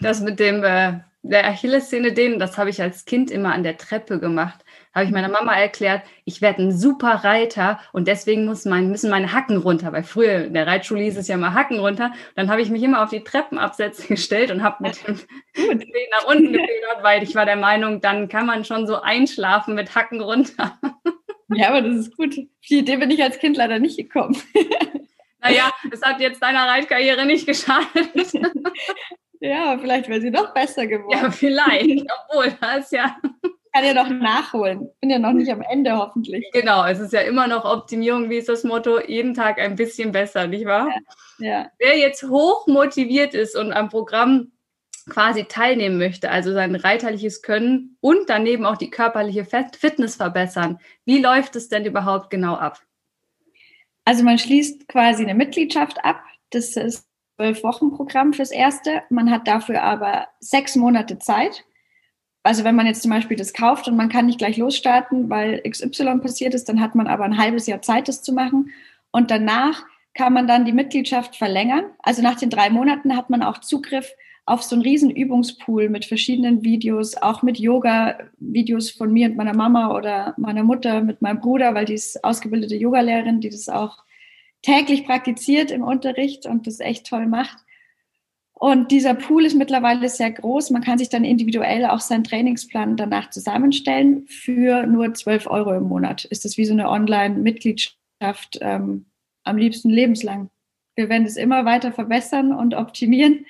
Das 0.00 0.20
mit 0.20 0.38
dem 0.38 0.62
äh, 0.62 1.00
der 1.24 1.46
Achillessehne 1.48 2.12
dehnen, 2.12 2.38
das 2.38 2.56
habe 2.58 2.70
ich 2.70 2.80
als 2.80 3.04
Kind 3.04 3.30
immer 3.30 3.52
an 3.52 3.62
der 3.62 3.76
Treppe 3.76 4.18
gemacht 4.20 4.64
habe 4.94 5.06
ich 5.06 5.10
meiner 5.10 5.28
Mama 5.28 5.52
erklärt, 5.54 6.02
ich 6.24 6.40
werde 6.40 6.62
ein 6.62 6.72
super 6.72 7.24
Reiter 7.24 7.80
und 7.92 8.06
deswegen 8.06 8.46
muss 8.46 8.64
mein, 8.64 8.90
müssen 8.90 9.10
meine 9.10 9.32
Hacken 9.32 9.56
runter, 9.56 9.92
weil 9.92 10.04
früher 10.04 10.44
in 10.44 10.54
der 10.54 10.68
Reitschule 10.68 11.02
hieß 11.02 11.16
es 11.16 11.26
ja 11.26 11.36
mal 11.36 11.52
Hacken 11.52 11.80
runter. 11.80 12.12
Dann 12.36 12.48
habe 12.48 12.62
ich 12.62 12.70
mich 12.70 12.82
immer 12.82 13.02
auf 13.02 13.10
die 13.10 13.24
Treppenabsätze 13.24 14.06
gestellt 14.08 14.52
und 14.52 14.62
habe 14.62 14.84
mit 14.84 15.06
dem 15.06 15.16
Zeh 15.16 16.08
nach 16.12 16.26
unten 16.28 16.52
gefedert, 16.52 17.02
weil 17.02 17.24
ich 17.24 17.34
war 17.34 17.44
der 17.44 17.56
Meinung, 17.56 18.00
dann 18.00 18.28
kann 18.28 18.46
man 18.46 18.64
schon 18.64 18.86
so 18.86 19.00
einschlafen 19.00 19.74
mit 19.74 19.94
Hacken 19.94 20.20
runter. 20.20 20.78
Ja, 21.48 21.68
aber 21.68 21.82
das 21.82 21.94
ist 21.96 22.16
gut. 22.16 22.34
die 22.34 22.78
Idee 22.78 22.96
bin 22.96 23.10
ich 23.10 23.22
als 23.22 23.38
Kind 23.38 23.58
leider 23.58 23.78
nicht 23.78 23.98
gekommen. 23.98 24.36
Naja, 25.40 25.70
es 25.92 26.00
hat 26.00 26.20
jetzt 26.20 26.42
deiner 26.42 26.66
Reitkarriere 26.66 27.26
nicht 27.26 27.46
geschadet. 27.46 28.32
Ja, 29.44 29.76
vielleicht 29.78 30.08
wäre 30.08 30.20
sie 30.20 30.30
noch 30.30 30.54
besser 30.54 30.86
geworden. 30.86 31.18
Ja, 31.22 31.30
vielleicht. 31.30 32.06
Obwohl, 32.28 32.52
das 32.60 32.90
ja 32.90 33.16
kann 33.74 33.84
ja 33.84 33.92
noch 33.92 34.08
nachholen. 34.08 34.88
Bin 35.00 35.10
ja 35.10 35.18
noch 35.18 35.32
nicht 35.32 35.50
am 35.50 35.60
Ende 35.60 35.96
hoffentlich. 35.96 36.48
Genau, 36.52 36.86
es 36.86 37.00
ist 37.00 37.12
ja 37.12 37.22
immer 37.22 37.48
noch 37.48 37.64
Optimierung, 37.64 38.30
wie 38.30 38.36
ist 38.36 38.48
das 38.48 38.62
Motto, 38.62 39.00
jeden 39.00 39.34
Tag 39.34 39.58
ein 39.58 39.74
bisschen 39.74 40.12
besser, 40.12 40.46
nicht 40.46 40.64
wahr? 40.64 40.88
Ja. 41.38 41.46
ja. 41.46 41.70
Wer 41.78 41.98
jetzt 41.98 42.22
hoch 42.22 42.68
motiviert 42.68 43.34
ist 43.34 43.56
und 43.56 43.72
am 43.72 43.88
Programm 43.88 44.52
quasi 45.10 45.44
teilnehmen 45.44 45.98
möchte, 45.98 46.30
also 46.30 46.52
sein 46.52 46.76
reiterliches 46.76 47.42
Können 47.42 47.98
und 48.00 48.30
daneben 48.30 48.64
auch 48.64 48.76
die 48.76 48.90
körperliche 48.90 49.44
Fitness 49.44 50.16
verbessern, 50.16 50.78
wie 51.04 51.20
läuft 51.20 51.56
es 51.56 51.68
denn 51.68 51.84
überhaupt 51.84 52.30
genau 52.30 52.54
ab? 52.54 52.80
Also 54.04 54.22
man 54.22 54.38
schließt 54.38 54.86
quasi 54.86 55.24
eine 55.24 55.34
Mitgliedschaft 55.34 56.02
ab. 56.04 56.22
Das 56.50 56.76
ist 56.76 57.08
zwölf 57.36 57.62
Wochen 57.62 57.90
Programm 57.90 58.32
fürs 58.32 58.50
Erste. 58.50 59.02
Man 59.10 59.30
hat 59.30 59.46
dafür 59.46 59.82
aber 59.82 60.28
sechs 60.40 60.76
Monate 60.76 61.18
Zeit 61.18 61.64
also 62.44 62.62
wenn 62.62 62.76
man 62.76 62.86
jetzt 62.86 63.02
zum 63.02 63.10
Beispiel 63.10 63.38
das 63.38 63.54
kauft 63.54 63.88
und 63.88 63.96
man 63.96 64.10
kann 64.10 64.26
nicht 64.26 64.38
gleich 64.38 64.58
losstarten, 64.58 65.30
weil 65.30 65.62
XY 65.68 66.18
passiert 66.18 66.54
ist, 66.54 66.68
dann 66.68 66.80
hat 66.80 66.94
man 66.94 67.06
aber 67.06 67.24
ein 67.24 67.38
halbes 67.38 67.66
Jahr 67.66 67.80
Zeit, 67.80 68.06
das 68.06 68.22
zu 68.22 68.34
machen. 68.34 68.70
Und 69.10 69.30
danach 69.30 69.82
kann 70.12 70.34
man 70.34 70.46
dann 70.46 70.66
die 70.66 70.72
Mitgliedschaft 70.72 71.36
verlängern. 71.36 71.86
Also 72.00 72.20
nach 72.20 72.38
den 72.38 72.50
drei 72.50 72.68
Monaten 72.68 73.16
hat 73.16 73.30
man 73.30 73.42
auch 73.42 73.58
Zugriff 73.58 74.12
auf 74.44 74.62
so 74.62 74.76
einen 74.76 74.82
riesen 74.82 75.10
Übungspool 75.10 75.88
mit 75.88 76.04
verschiedenen 76.04 76.62
Videos, 76.62 77.16
auch 77.16 77.42
mit 77.42 77.58
Yoga-Videos 77.58 78.90
von 78.90 79.10
mir 79.10 79.30
und 79.30 79.36
meiner 79.36 79.56
Mama 79.56 79.96
oder 79.96 80.34
meiner 80.36 80.64
Mutter, 80.64 81.00
mit 81.00 81.22
meinem 81.22 81.40
Bruder, 81.40 81.74
weil 81.74 81.86
die 81.86 81.94
ist 81.94 82.22
ausgebildete 82.22 82.76
Yogalehrerin, 82.76 83.40
die 83.40 83.48
das 83.48 83.70
auch 83.70 84.03
täglich 84.64 85.04
praktiziert 85.04 85.70
im 85.70 85.82
Unterricht 85.82 86.46
und 86.46 86.66
das 86.66 86.80
echt 86.80 87.06
toll 87.06 87.26
macht. 87.26 87.58
Und 88.54 88.90
dieser 88.90 89.14
Pool 89.14 89.44
ist 89.44 89.54
mittlerweile 89.54 90.08
sehr 90.08 90.30
groß. 90.30 90.70
Man 90.70 90.82
kann 90.82 90.96
sich 90.96 91.10
dann 91.10 91.24
individuell 91.24 91.84
auch 91.84 92.00
seinen 92.00 92.24
Trainingsplan 92.24 92.96
danach 92.96 93.28
zusammenstellen. 93.30 94.26
Für 94.26 94.86
nur 94.86 95.12
12 95.12 95.48
Euro 95.48 95.74
im 95.74 95.84
Monat 95.84 96.24
ist 96.24 96.44
das 96.44 96.56
wie 96.56 96.64
so 96.64 96.72
eine 96.72 96.88
Online-Mitgliedschaft, 96.88 98.58
ähm, 98.62 99.06
am 99.42 99.58
liebsten 99.58 99.90
lebenslang. 99.90 100.48
Wir 100.96 101.10
werden 101.10 101.26
es 101.26 101.36
immer 101.36 101.66
weiter 101.66 101.92
verbessern 101.92 102.52
und 102.52 102.74
optimieren 102.74 103.44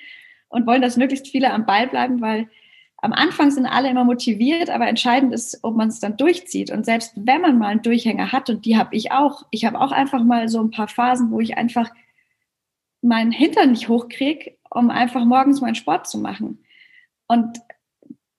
und 0.48 0.66
wollen, 0.66 0.82
dass 0.82 0.96
möglichst 0.96 1.28
viele 1.28 1.52
am 1.52 1.66
Ball 1.66 1.86
bleiben, 1.86 2.20
weil 2.20 2.48
am 3.04 3.12
Anfang 3.12 3.50
sind 3.50 3.66
alle 3.66 3.90
immer 3.90 4.04
motiviert, 4.04 4.70
aber 4.70 4.88
entscheidend 4.88 5.34
ist, 5.34 5.58
ob 5.60 5.76
man 5.76 5.88
es 5.88 6.00
dann 6.00 6.16
durchzieht. 6.16 6.70
Und 6.70 6.86
selbst 6.86 7.12
wenn 7.16 7.42
man 7.42 7.58
mal 7.58 7.66
einen 7.68 7.82
Durchhänger 7.82 8.32
hat, 8.32 8.48
und 8.48 8.64
die 8.64 8.78
habe 8.78 8.96
ich 8.96 9.12
auch, 9.12 9.44
ich 9.50 9.66
habe 9.66 9.78
auch 9.78 9.92
einfach 9.92 10.24
mal 10.24 10.48
so 10.48 10.58
ein 10.62 10.70
paar 10.70 10.88
Phasen, 10.88 11.30
wo 11.30 11.38
ich 11.38 11.58
einfach 11.58 11.90
meinen 13.02 13.30
Hintern 13.30 13.72
nicht 13.72 13.90
hochkriege, 13.90 14.56
um 14.70 14.88
einfach 14.88 15.26
morgens 15.26 15.60
meinen 15.60 15.74
Sport 15.74 16.08
zu 16.08 16.16
machen. 16.18 16.64
Und 17.26 17.58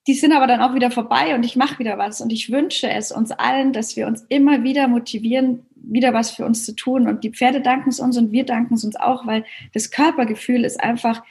die 0.07 0.15
sind 0.15 0.33
aber 0.33 0.47
dann 0.47 0.61
auch 0.61 0.73
wieder 0.73 0.89
vorbei 0.89 1.35
und 1.35 1.45
ich 1.45 1.55
mache 1.55 1.77
wieder 1.77 1.99
was. 1.99 2.19
Und 2.19 2.33
ich 2.33 2.51
wünsche 2.51 2.89
es 2.89 3.11
uns 3.11 3.29
allen, 3.29 3.71
dass 3.71 3.95
wir 3.95 4.07
uns 4.07 4.25
immer 4.29 4.63
wieder 4.63 4.87
motivieren, 4.87 5.67
wieder 5.75 6.11
was 6.15 6.31
für 6.31 6.43
uns 6.43 6.65
zu 6.65 6.75
tun. 6.75 7.07
Und 7.07 7.23
die 7.23 7.29
Pferde 7.29 7.61
danken 7.61 7.89
es 7.89 7.99
uns 7.99 8.17
und 8.17 8.31
wir 8.31 8.45
danken 8.45 8.73
es 8.73 8.83
uns 8.83 8.95
auch, 8.95 9.27
weil 9.27 9.45
das 9.75 9.91
Körpergefühl 9.91 10.65
ist 10.65 10.81
einfach 10.81 11.21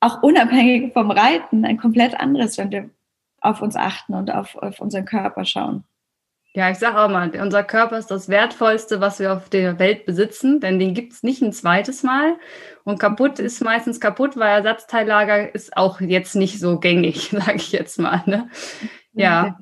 auch 0.00 0.22
unabhängig 0.22 0.92
vom 0.92 1.10
Reiten 1.10 1.64
ein 1.64 1.78
komplett 1.78 2.18
anderes, 2.18 2.58
wenn 2.58 2.70
wir 2.70 2.90
auf 3.40 3.62
uns 3.62 3.76
achten 3.76 4.14
und 4.14 4.32
auf, 4.32 4.56
auf 4.56 4.80
unseren 4.80 5.04
Körper 5.04 5.44
schauen. 5.44 5.84
Ja, 6.54 6.70
ich 6.70 6.78
sage 6.78 6.98
auch 6.98 7.08
mal, 7.08 7.30
unser 7.40 7.62
Körper 7.62 7.98
ist 7.98 8.10
das 8.10 8.28
Wertvollste, 8.28 9.00
was 9.00 9.20
wir 9.20 9.32
auf 9.32 9.48
der 9.48 9.78
Welt 9.78 10.06
besitzen, 10.06 10.60
denn 10.60 10.78
den 10.78 10.94
gibt 10.94 11.12
es 11.12 11.22
nicht 11.22 11.42
ein 11.42 11.52
zweites 11.52 12.02
Mal. 12.02 12.36
Und 12.84 12.98
kaputt 12.98 13.38
ist 13.38 13.62
meistens 13.62 14.00
kaputt, 14.00 14.36
weil 14.36 14.56
Ersatzteillager 14.56 15.54
ist 15.54 15.76
auch 15.76 16.00
jetzt 16.00 16.34
nicht 16.34 16.58
so 16.58 16.80
gängig, 16.80 17.30
sage 17.32 17.56
ich 17.56 17.70
jetzt 17.70 17.98
mal. 17.98 18.22
Ne? 18.26 18.48
Ja. 19.12 19.58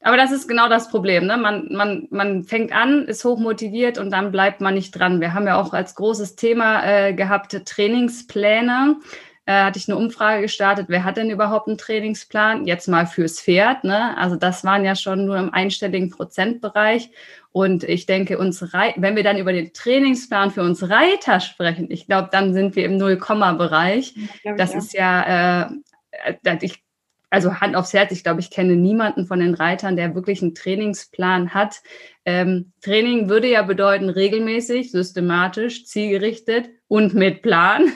Aber 0.00 0.16
das 0.16 0.32
ist 0.32 0.48
genau 0.48 0.68
das 0.68 0.90
Problem. 0.90 1.26
Ne? 1.26 1.36
Man, 1.36 1.68
man, 1.70 2.08
man 2.10 2.42
fängt 2.42 2.72
an, 2.72 3.04
ist 3.04 3.24
hochmotiviert 3.24 3.98
und 3.98 4.10
dann 4.10 4.32
bleibt 4.32 4.60
man 4.60 4.74
nicht 4.74 4.90
dran. 4.92 5.20
Wir 5.20 5.34
haben 5.34 5.46
ja 5.46 5.60
auch 5.60 5.72
als 5.72 5.94
großes 5.94 6.34
Thema 6.34 6.82
äh, 6.84 7.14
gehabt 7.14 7.56
Trainingspläne 7.64 8.96
äh, 9.44 9.64
hatte 9.64 9.78
ich 9.78 9.88
eine 9.88 9.98
Umfrage 9.98 10.42
gestartet, 10.42 10.86
wer 10.88 11.02
hat 11.02 11.16
denn 11.16 11.30
überhaupt 11.30 11.66
einen 11.66 11.78
Trainingsplan? 11.78 12.66
Jetzt 12.66 12.86
mal 12.86 13.06
fürs 13.06 13.40
Pferd. 13.40 13.82
Ne? 13.82 14.16
Also 14.16 14.36
das 14.36 14.62
waren 14.62 14.84
ja 14.84 14.94
schon 14.94 15.24
nur 15.24 15.36
im 15.36 15.52
einstelligen 15.52 16.10
Prozentbereich. 16.10 17.10
Und 17.50 17.84
ich 17.84 18.06
denke, 18.06 18.38
uns 18.38 18.62
wenn 18.62 19.16
wir 19.16 19.24
dann 19.24 19.36
über 19.36 19.52
den 19.52 19.72
Trainingsplan 19.72 20.52
für 20.52 20.62
uns 20.62 20.88
Reiter 20.88 21.40
sprechen, 21.40 21.90
ich 21.90 22.06
glaube, 22.06 22.28
dann 22.30 22.54
sind 22.54 22.76
wir 22.76 22.84
im 22.84 22.96
Null-Komma-Bereich. 22.96 24.14
Das 24.56 24.74
ist 24.74 24.94
ja, 24.94 25.64
äh, 25.64 25.70
äh 26.44 26.58
ich, 26.62 26.82
also 27.28 27.60
Hand 27.60 27.74
aufs 27.74 27.92
Herz, 27.92 28.12
ich 28.12 28.22
glaube, 28.22 28.40
ich 28.40 28.50
kenne 28.50 28.76
niemanden 28.76 29.26
von 29.26 29.40
den 29.40 29.54
Reitern, 29.54 29.96
der 29.96 30.14
wirklich 30.14 30.40
einen 30.40 30.54
Trainingsplan 30.54 31.52
hat. 31.52 31.82
Ähm, 32.24 32.72
Training 32.80 33.28
würde 33.28 33.48
ja 33.48 33.62
bedeuten 33.62 34.08
regelmäßig, 34.08 34.92
systematisch, 34.92 35.84
zielgerichtet 35.84 36.70
und 36.92 37.14
mit 37.14 37.40
Plan. 37.40 37.90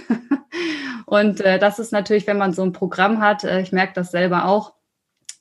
Und 1.04 1.42
äh, 1.42 1.59
das 1.59 1.78
ist 1.78 1.92
natürlich, 1.92 2.26
wenn 2.26 2.38
man 2.38 2.54
so 2.54 2.62
ein 2.62 2.72
Programm 2.72 3.20
hat, 3.20 3.44
äh, 3.44 3.61
ich 3.61 3.70
merke 3.70 3.92
das 3.92 4.11
selber 4.11 4.46
auch, 4.46 4.72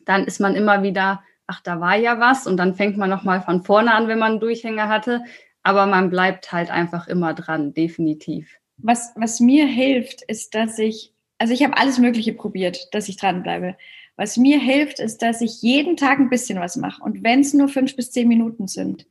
dann 0.04 0.26
ist 0.26 0.42
man 0.42 0.56
immer 0.56 0.84
wieder, 0.84 1.24
ach, 1.48 1.62
da 1.62 1.80
war 1.80 1.96
ja 1.96 2.20
was 2.20 2.48
und 2.48 2.58
dann 2.58 2.76
fängt 2.76 2.98
man 2.98 3.10
nochmal 3.10 3.42
von 3.42 3.64
vorne 3.64 3.94
an, 3.94 4.10
wenn 4.10 4.20
man 4.20 4.34
einen 4.34 4.40
Durchhänger 4.42 4.90
hatte. 4.90 5.24
Aber 5.64 5.86
man 5.86 6.10
bleibt 6.10 6.52
halt 6.52 6.70
einfach 6.70 7.08
immer 7.08 7.34
dran, 7.34 7.74
definitiv. 7.74 8.60
Was, 8.76 9.14
was 9.16 9.40
mir 9.40 9.66
hilft, 9.66 10.22
ist, 10.24 10.54
dass 10.54 10.78
ich, 10.78 11.14
also 11.38 11.54
ich 11.54 11.64
habe 11.64 11.78
alles 11.78 11.98
Mögliche 11.98 12.34
probiert, 12.34 12.94
dass 12.94 13.08
ich 13.08 13.16
dranbleibe. 13.16 13.78
Was 14.18 14.36
mir 14.36 14.60
hilft, 14.60 15.00
ist, 15.00 15.22
dass 15.22 15.40
ich 15.40 15.62
jeden 15.62 15.96
Tag 15.96 16.20
ein 16.20 16.30
bisschen 16.30 16.60
was 16.60 16.76
mache. 16.76 17.02
Und 17.02 17.24
wenn 17.24 17.40
es 17.40 17.54
nur 17.54 17.70
fünf 17.70 17.96
bis 17.96 18.12
zehn 18.12 18.28
Minuten 18.28 18.68
sind. 18.68 19.08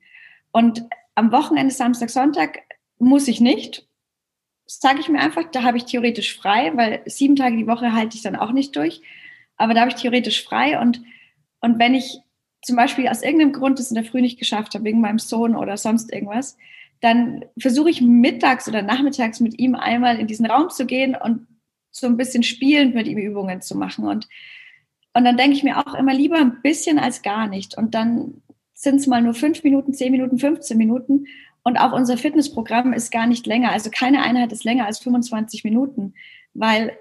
Und 0.53 0.85
am 1.15 1.33
Wochenende, 1.33 1.73
Samstag, 1.73 2.11
Sonntag 2.11 2.59
muss 2.99 3.27
ich 3.27 3.41
nicht 3.41 3.89
sage 4.67 5.01
ich 5.01 5.09
mir 5.09 5.21
einfach, 5.21 5.45
da 5.51 5.63
habe 5.63 5.77
ich 5.77 5.85
theoretisch 5.85 6.37
frei, 6.37 6.73
weil 6.75 7.03
sieben 7.07 7.37
Tage 7.37 7.57
die 7.57 7.67
Woche 7.67 7.93
halte 7.93 8.17
ich 8.17 8.23
dann 8.23 8.37
auch 8.37 8.53
nicht 8.53 8.77
durch. 8.77 9.03
Aber 9.57 9.75
da 9.75 9.81
habe 9.81 9.91
ich 9.91 9.97
theoretisch 9.97 10.45
frei 10.45 10.81
und, 10.81 11.03
und 11.61 11.79
wenn 11.79 11.95
ich 11.95 12.21
zum 12.63 12.77
Beispiel 12.77 13.09
aus 13.09 13.23
irgendeinem 13.23 13.53
Grund 13.53 13.79
das 13.79 13.91
in 13.91 13.95
der 13.95 14.05
Früh 14.05 14.23
nicht 14.23 14.39
geschafft 14.39 14.75
habe, 14.75 14.85
wegen 14.85 15.01
meinem 15.01 15.19
Sohn 15.19 15.55
oder 15.55 15.77
sonst 15.77 16.13
irgendwas, 16.13 16.57
dann 17.01 17.45
versuche 17.59 17.91
ich 17.91 18.01
mittags 18.01 18.67
oder 18.67 18.83
nachmittags 18.83 19.41
mit 19.41 19.59
ihm 19.59 19.75
einmal 19.75 20.19
in 20.19 20.27
diesen 20.27 20.47
Raum 20.47 20.71
zu 20.71 20.87
gehen 20.87 21.15
und 21.15 21.47
so 21.91 22.07
ein 22.07 22.17
bisschen 22.17 22.43
spielend 22.43 22.95
mit 22.95 23.07
ihm 23.07 23.19
Übungen 23.19 23.61
zu 23.61 23.77
machen. 23.77 24.07
Und, 24.07 24.29
und 25.13 25.25
dann 25.25 25.37
denke 25.37 25.57
ich 25.57 25.63
mir 25.63 25.79
auch 25.79 25.95
immer 25.95 26.15
lieber 26.15 26.39
ein 26.39 26.63
bisschen 26.63 26.99
als 26.99 27.23
gar 27.23 27.47
nicht. 27.47 27.77
Und 27.77 27.95
dann 27.95 28.43
sind 28.73 28.97
es 28.97 29.07
mal 29.07 29.21
nur 29.21 29.35
fünf 29.35 29.63
Minuten, 29.63 29.93
zehn 29.93 30.11
Minuten, 30.11 30.39
15 30.39 30.77
Minuten. 30.77 31.27
Und 31.65 31.79
auch 31.79 31.93
unser 31.93 32.19
Fitnessprogramm 32.19 32.93
ist 32.93 33.11
gar 33.11 33.27
nicht 33.27 33.47
länger. 33.47 33.73
Also 33.73 33.91
keine 33.91 34.23
Einheit 34.23 34.53
ist 34.53 34.65
länger 34.65 34.87
als 34.87 34.99
25 35.01 35.65
Minuten, 35.65 36.15
weil 36.53 36.97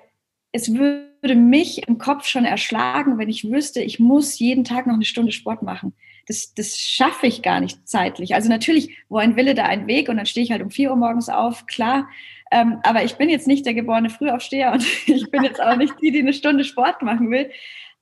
es 0.54 0.73
würde 0.73 1.36
mich 1.36 1.88
im 1.88 1.97
Kopf 1.97 2.26
schon 2.26 2.45
erschlagen, 2.45 3.17
wenn 3.17 3.30
ich 3.30 3.52
wüsste, 3.52 3.82
ich 3.82 3.99
muss 3.99 4.39
jeden 4.39 4.63
Tag 4.63 4.88
noch 4.88 4.93
eine 4.93 5.04
Stunde 5.04 5.32
Sport 5.32 5.63
machen. 5.63 5.93
Das, 6.28 6.54
das 6.54 6.78
schaffe 6.78 7.28
ich 7.28 7.41
gar 7.41 7.60
nicht 7.60 7.88
zeitlich. 7.88 8.36
Also 8.36 8.47
natürlich, 8.47 8.97
wo 9.10 9.17
ein 9.17 9.36
Wille, 9.36 9.56
da 9.56 9.65
ein 9.65 9.88
Weg 9.88 10.08
und 10.08 10.17
dann 10.17 10.26
stehe 10.26 10.45
ich 10.45 10.52
halt 10.52 10.62
um 10.62 10.69
vier 10.69 10.91
Uhr 10.91 10.95
morgens 10.95 11.28
auf, 11.28 11.65
klar. 11.65 12.08
Ähm, 12.52 12.80
aber 12.84 13.04
ich 13.04 13.15
bin 13.15 13.30
jetzt 13.30 13.47
nicht 13.47 13.65
der 13.65 13.73
geborene 13.73 14.10
Frühaufsteher 14.10 14.71
und 14.71 14.86
ich 15.08 15.30
bin 15.30 15.43
jetzt 15.43 15.62
auch 15.62 15.76
nicht 15.76 15.95
die, 16.02 16.12
die 16.12 16.19
eine 16.19 16.34
Stunde 16.34 16.63
Sport 16.63 17.02
machen 17.02 17.30
will. 17.32 17.52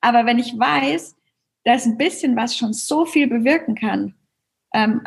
Aber 0.02 0.26
wenn 0.26 0.38
ich 0.38 0.54
weiß, 0.58 1.16
dass 1.64 1.86
ein 1.86 1.98
bisschen 1.98 2.36
was 2.36 2.56
schon 2.56 2.74
so 2.74 3.06
viel 3.06 3.28
bewirken 3.28 3.76
kann, 3.76 4.14
ähm, 4.74 5.02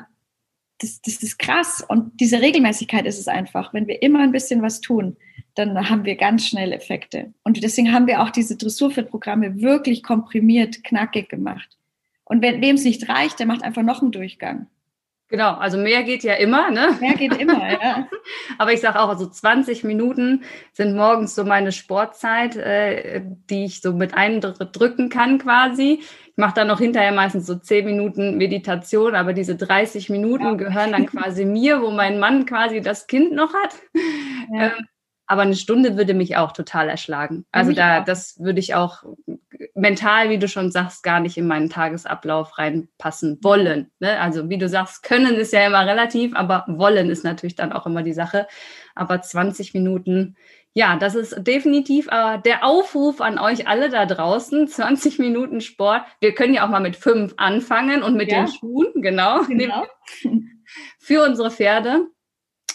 das, 0.79 1.01
das 1.03 1.23
ist 1.23 1.39
krass. 1.39 1.85
Und 1.87 2.21
diese 2.21 2.41
Regelmäßigkeit 2.41 3.07
ist 3.07 3.19
es 3.19 3.29
einfach. 3.29 3.73
Wenn 3.73 3.87
wir 3.87 4.03
immer 4.03 4.21
ein 4.21 4.33
bisschen 4.33 4.63
was 4.63 4.81
tun, 4.81 5.17
dann 5.55 5.89
haben 5.89 6.05
wir 6.05 6.17
ganz 6.17 6.47
schnell 6.47 6.73
Effekte. 6.73 7.33
Und 7.45 7.63
deswegen 7.63 7.93
haben 7.93 8.07
wir 8.07 8.23
auch 8.23 8.31
diese 8.31 8.57
Dressurfit-Programme 8.57 9.61
wirklich 9.61 10.03
komprimiert, 10.03 10.83
knackig 10.83 11.29
gemacht. 11.29 11.77
Und 12.25 12.43
wem 12.43 12.75
es 12.75 12.85
nicht 12.85 13.09
reicht, 13.09 13.39
der 13.39 13.47
macht 13.47 13.63
einfach 13.63 13.83
noch 13.83 14.03
einen 14.03 14.13
Durchgang. 14.13 14.67
Genau, 15.35 15.55
also 15.55 15.79
mehr 15.79 16.05
geht 16.05 16.23
ja 16.23 16.35
immer, 16.35 16.71
ne? 16.71 16.97
Mehr 17.01 17.15
geht 17.15 17.37
immer, 17.39 17.69
ja. 17.69 18.07
Aber 18.59 18.73
ich 18.73 18.81
sage 18.81 19.01
auch, 19.01 19.09
also 19.09 19.27
20 19.27 19.83
Minuten 19.83 20.45
sind 20.73 20.95
morgens 20.95 21.35
so 21.35 21.43
meine 21.43 21.73
Sportzeit, 21.73 22.55
äh, 22.55 23.21
die 23.51 23.65
ich 23.65 23.81
so 23.81 23.93
mit 23.93 24.15
eindrücken 24.15 25.09
kann 25.09 25.39
quasi. 25.39 25.99
Ich 26.03 26.37
mache 26.37 26.55
dann 26.55 26.69
noch 26.69 26.79
hinterher 26.79 27.11
meistens 27.11 27.47
so 27.47 27.57
10 27.57 27.85
Minuten 27.85 28.37
Meditation, 28.39 29.17
aber 29.17 29.33
diese 29.33 29.57
30 29.57 30.09
Minuten 30.09 30.45
ja. 30.45 30.55
gehören 30.55 30.93
dann 30.93 31.07
quasi 31.07 31.45
mir, 31.45 31.83
wo 31.83 31.91
mein 31.91 32.21
Mann 32.21 32.47
quasi 32.47 32.81
das 32.81 33.09
Kind 33.09 33.33
noch 33.33 33.53
hat. 33.55 33.75
Ja. 34.53 34.67
Ähm, 34.67 34.87
aber 35.27 35.43
eine 35.43 35.57
Stunde 35.57 35.97
würde 35.97 36.15
mich 36.15 36.37
auch 36.37 36.53
total 36.53 36.89
erschlagen. 36.89 37.47
Also 37.51 37.73
da, 37.73 38.01
das 38.01 38.39
würde 38.39 38.61
ich 38.61 38.75
auch 38.75 39.05
mental, 39.75 40.31
wie 40.31 40.39
du 40.39 40.49
schon 40.49 40.71
sagst, 40.71 41.03
gar 41.03 41.21
nicht 41.21 41.37
in 41.37 41.47
meinen 41.47 41.71
Tagesablauf 41.71 42.59
reinpassen 42.59 43.39
wollen. 43.43 43.91
Ne? 44.01 44.21
Also 44.21 44.49
wie 44.49 44.59
du 44.59 44.69
sagst, 44.69 45.03
können 45.03 45.35
ist 45.35 45.53
ja 45.53 45.67
immer 45.67 45.87
relativ, 45.87 46.35
aber 46.35 46.65
wollen 46.69 47.11
ist 47.11 47.25
natürlich 47.25 47.57
dann 47.57 47.73
auch 47.73 47.87
immer 47.87 48.03
die 48.03 48.13
Sache. 48.13 48.47
Aber 48.95 49.21
20 49.21 49.75
Minuten, 49.75 50.37
ja, 50.75 50.97
das 50.97 51.15
ist 51.15 51.37
definitiv 51.47 52.09
äh, 52.11 52.39
der 52.41 52.65
Aufruf 52.65 53.21
an 53.21 53.39
euch 53.39 53.67
alle 53.67 53.89
da 53.89 54.07
draußen. 54.07 54.69
20 54.69 55.19
Minuten 55.19 55.61
Sport. 55.61 56.03
Wir 56.21 56.35
können 56.35 56.55
ja 56.55 56.65
auch 56.65 56.71
mal 56.71 56.81
mit 56.81 56.97
fünf 56.97 57.35
anfangen 57.37 58.03
und 58.03 58.17
mit 58.17 58.31
ja. 58.31 58.45
den 58.45 58.49
Schuhen, 58.49 58.93
genau. 58.97 59.43
genau. 59.45 59.87
Für 60.99 61.25
unsere 61.25 61.51
Pferde. 61.51 62.09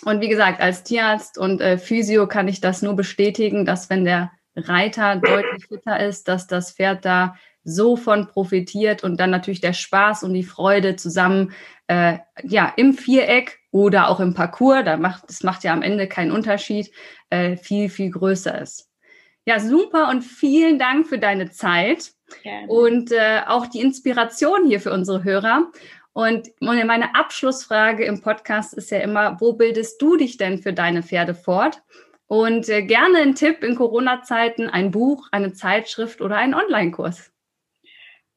Und 0.04 0.22
wie 0.22 0.30
gesagt, 0.30 0.62
als 0.62 0.84
Tierarzt 0.84 1.38
und 1.38 1.62
äh, 1.62 1.78
Physio 1.78 2.28
kann 2.28 2.48
ich 2.48 2.62
das 2.62 2.82
nur 2.82 2.96
bestätigen, 2.96 3.66
dass 3.66 3.90
wenn 3.90 4.06
der 4.06 4.32
Reiter 4.56 5.18
deutlich 5.18 5.68
fitter 5.68 6.00
ist, 6.00 6.28
dass 6.28 6.48
das 6.48 6.74
Pferd 6.74 7.06
da 7.06 7.36
so 7.64 7.96
von 7.96 8.28
profitiert 8.28 9.04
und 9.04 9.20
dann 9.20 9.30
natürlich 9.30 9.62
der 9.62 9.74
Spaß 9.74 10.24
und 10.24 10.34
die 10.34 10.44
Freude 10.44 10.96
zusammen 10.96 11.54
äh, 11.88 12.18
ja 12.44 12.74
im 12.78 12.94
Viereck 12.94 13.60
oder 13.72 14.10
auch 14.10 14.20
im 14.20 14.34
Parcours, 14.34 14.86
da 14.86 14.98
macht 14.98 15.24
das 15.28 15.44
macht 15.44 15.64
ja 15.64 15.74
am 15.74 15.82
Ende 15.82 16.08
keinen 16.08 16.32
Unterschied, 16.32 16.92
äh, 17.30 17.58
viel 17.58 17.90
viel 17.90 18.12
größer 18.12 18.60
ist. 18.62 18.90
Ja, 19.46 19.60
super 19.60 20.10
und 20.10 20.22
vielen 20.22 20.80
Dank 20.80 21.08
für 21.08 21.18
deine 21.18 21.52
Zeit 21.52 22.12
Gerne. 22.44 22.68
und 22.68 23.12
äh, 23.12 23.42
auch 23.48 23.68
die 23.68 23.82
Inspiration 23.82 24.68
hier 24.68 24.80
für 24.80 24.94
unsere 24.94 25.24
Hörer. 25.24 25.72
Und 26.14 26.50
meine 26.60 27.16
Abschlussfrage 27.16 28.04
im 28.04 28.22
Podcast 28.22 28.74
ist 28.74 28.92
ja 28.92 29.00
immer, 29.00 29.40
wo 29.40 29.54
bildest 29.54 30.02
du 30.02 30.18
dich 30.18 30.38
denn 30.38 30.58
für 30.58 30.74
deine 30.74 31.04
Pferde 31.04 31.36
fort? 31.36 31.82
Und 32.28 32.70
äh, 32.70 32.84
gerne 32.84 33.20
ein 33.20 33.36
Tipp 33.36 33.64
in 33.64 33.76
Corona-Zeiten, 33.76 34.70
ein 34.70 34.92
Buch, 34.92 35.28
eine 35.32 35.54
Zeitschrift 35.54 36.22
oder 36.22 36.38
einen 36.38 36.54
Online-Kurs. 36.54 37.32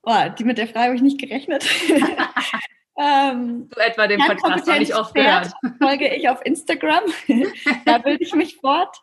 Oh, 0.03 0.29
die 0.39 0.45
mit 0.45 0.59
der 0.59 0.67
Frage 0.67 0.87
habe 0.87 0.97
ich 0.97 1.03
nicht 1.03 1.21
gerechnet. 1.21 1.69
Ähm, 2.99 3.71
so 3.75 3.81
etwa 3.81 4.07
den 4.07 4.21
Podcast 4.21 4.71
habe 4.71 4.83
ich 4.83 4.95
oft 4.95 5.15
gehört. 5.15 5.51
Folge 5.81 6.15
ich 6.15 6.29
auf 6.29 6.45
Instagram. 6.45 7.05
da 7.87 7.99
bilde 7.99 8.23
ich 8.23 8.35
mich 8.35 8.57
fort. 8.57 8.97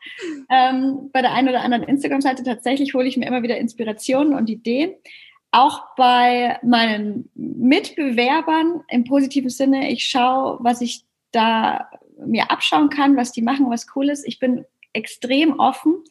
Ähm, 0.50 1.10
bei 1.12 1.22
der 1.22 1.34
einen 1.34 1.50
oder 1.50 1.62
anderen 1.62 1.84
Instagram-Seite 1.84 2.44
tatsächlich 2.44 2.94
hole 2.94 3.08
ich 3.08 3.18
mir 3.18 3.26
immer 3.26 3.42
wieder 3.42 3.58
Inspirationen 3.58 4.36
und 4.36 4.50
Ideen. 4.50 4.94
Auch 5.52 5.96
bei 5.96 6.60
meinen 6.64 7.30
Mitbewerbern 7.34 8.84
im 8.88 9.04
positiven 9.04 9.50
Sinne. 9.50 9.92
Ich 9.92 10.06
schaue, 10.06 10.58
was 10.62 10.82
ich 10.82 11.06
da 11.32 11.90
mir 12.26 12.52
abschauen 12.52 12.90
kann, 12.90 13.18
was 13.18 13.32
die 13.32 13.42
machen, 13.42 13.70
was 13.70 13.88
cool 13.96 14.10
ist. 14.10 14.28
Ich 14.28 14.40
bin 14.40 14.66
extrem 14.94 15.60
offen. 15.60 16.04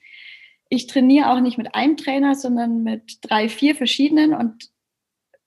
Ich 0.69 0.87
trainiere 0.87 1.31
auch 1.31 1.41
nicht 1.41 1.59
mit 1.59 1.75
einem 1.75 1.97
Trainer, 1.97 2.35
sondern 2.35 2.83
mit 2.83 3.19
drei, 3.23 3.49
vier 3.49 3.75
verschiedenen 3.75 4.35
und 4.35 4.71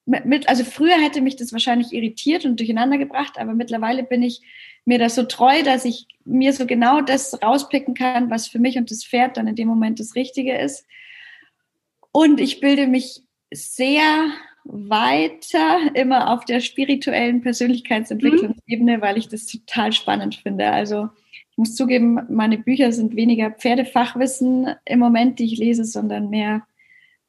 mit, 0.04 0.48
also 0.48 0.64
früher 0.64 1.00
hätte 1.00 1.20
mich 1.20 1.36
das 1.36 1.52
wahrscheinlich 1.52 1.92
irritiert 1.92 2.44
und 2.44 2.58
durcheinander 2.58 2.98
gebracht, 2.98 3.38
aber 3.38 3.54
mittlerweile 3.54 4.02
bin 4.02 4.22
ich 4.22 4.40
mir 4.84 4.98
das 4.98 5.14
so 5.14 5.22
treu, 5.22 5.62
dass 5.62 5.84
ich 5.84 6.08
mir 6.24 6.52
so 6.52 6.66
genau 6.66 7.00
das 7.00 7.40
rauspicken 7.40 7.94
kann, 7.94 8.28
was 8.28 8.48
für 8.48 8.58
mich 8.58 8.76
und 8.76 8.90
das 8.90 9.04
Pferd 9.04 9.36
dann 9.36 9.46
in 9.46 9.54
dem 9.54 9.68
Moment 9.68 10.00
das 10.00 10.16
Richtige 10.16 10.58
ist. 10.58 10.86
Und 12.10 12.40
ich 12.40 12.58
bilde 12.58 12.88
mich 12.88 13.22
sehr 13.52 14.32
weiter 14.64 15.78
immer 15.94 16.30
auf 16.32 16.44
der 16.44 16.60
spirituellen 16.60 17.40
Persönlichkeitsentwicklungsebene, 17.40 19.00
weil 19.00 19.18
ich 19.18 19.28
das 19.28 19.46
total 19.46 19.92
spannend 19.92 20.36
finde. 20.36 20.70
Also 20.70 21.08
ich 21.50 21.58
muss 21.58 21.74
zugeben, 21.74 22.20
meine 22.28 22.58
Bücher 22.58 22.92
sind 22.92 23.16
weniger 23.16 23.50
Pferdefachwissen 23.50 24.68
im 24.84 24.98
Moment, 24.98 25.38
die 25.38 25.46
ich 25.46 25.58
lese, 25.58 25.84
sondern 25.84 26.30
mehr 26.30 26.62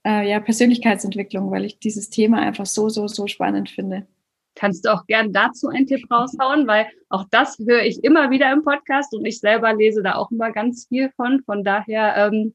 äh, 0.06 0.30
ja, 0.30 0.40
Persönlichkeitsentwicklung, 0.40 1.52
weil 1.52 1.66
ich 1.66 1.80
dieses 1.80 2.10
Thema 2.10 2.40
einfach 2.40 2.66
so, 2.66 2.90
so, 2.90 3.08
so 3.08 3.28
spannend 3.28 3.70
finde. 3.70 4.08
Kannst 4.56 4.86
du 4.86 4.94
auch 4.94 5.08
gern 5.08 5.34
dazu 5.34 5.70
einen 5.70 5.88
Tipp 5.88 6.06
raushauen, 6.12 6.68
weil 6.68 6.86
auch 7.10 7.26
das 7.32 7.58
höre 7.58 7.84
ich 7.84 8.04
immer 8.04 8.30
wieder 8.30 8.52
im 8.52 8.64
Podcast 8.64 9.14
und 9.16 9.26
ich 9.26 9.40
selber 9.40 9.74
lese 9.74 10.04
da 10.04 10.16
auch 10.16 10.30
immer 10.30 10.52
ganz 10.52 10.86
viel 10.88 11.10
von. 11.16 11.42
Von 11.44 11.64
daher, 11.64 12.16
ähm, 12.18 12.54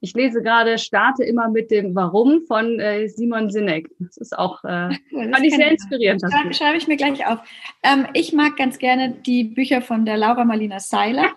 ich 0.00 0.14
lese 0.14 0.42
gerade, 0.42 0.78
starte 0.78 1.24
immer 1.24 1.48
mit 1.48 1.70
dem 1.70 1.94
Warum 1.94 2.42
von 2.46 2.78
äh, 2.78 3.08
Simon 3.08 3.50
Sinek. 3.50 3.90
Das 3.98 4.16
ist 4.16 4.38
auch, 4.38 4.62
äh, 4.64 4.90
cool, 5.12 5.30
fand 5.30 5.44
ich 5.44 5.54
sehr 5.54 5.70
inspirierend. 5.72 6.22
Das 6.22 6.32
schreibe, 6.32 6.54
schreibe 6.54 6.76
ich 6.76 6.88
mir 6.88 6.96
gleich 6.96 7.26
auf. 7.26 7.40
Ähm, 7.82 8.06
ich 8.14 8.32
mag 8.32 8.56
ganz 8.56 8.78
gerne 8.78 9.10
die 9.10 9.44
Bücher 9.44 9.82
von 9.82 10.04
der 10.04 10.16
Laura 10.16 10.44
Marlina 10.44 10.78
Seiler. 10.78 11.32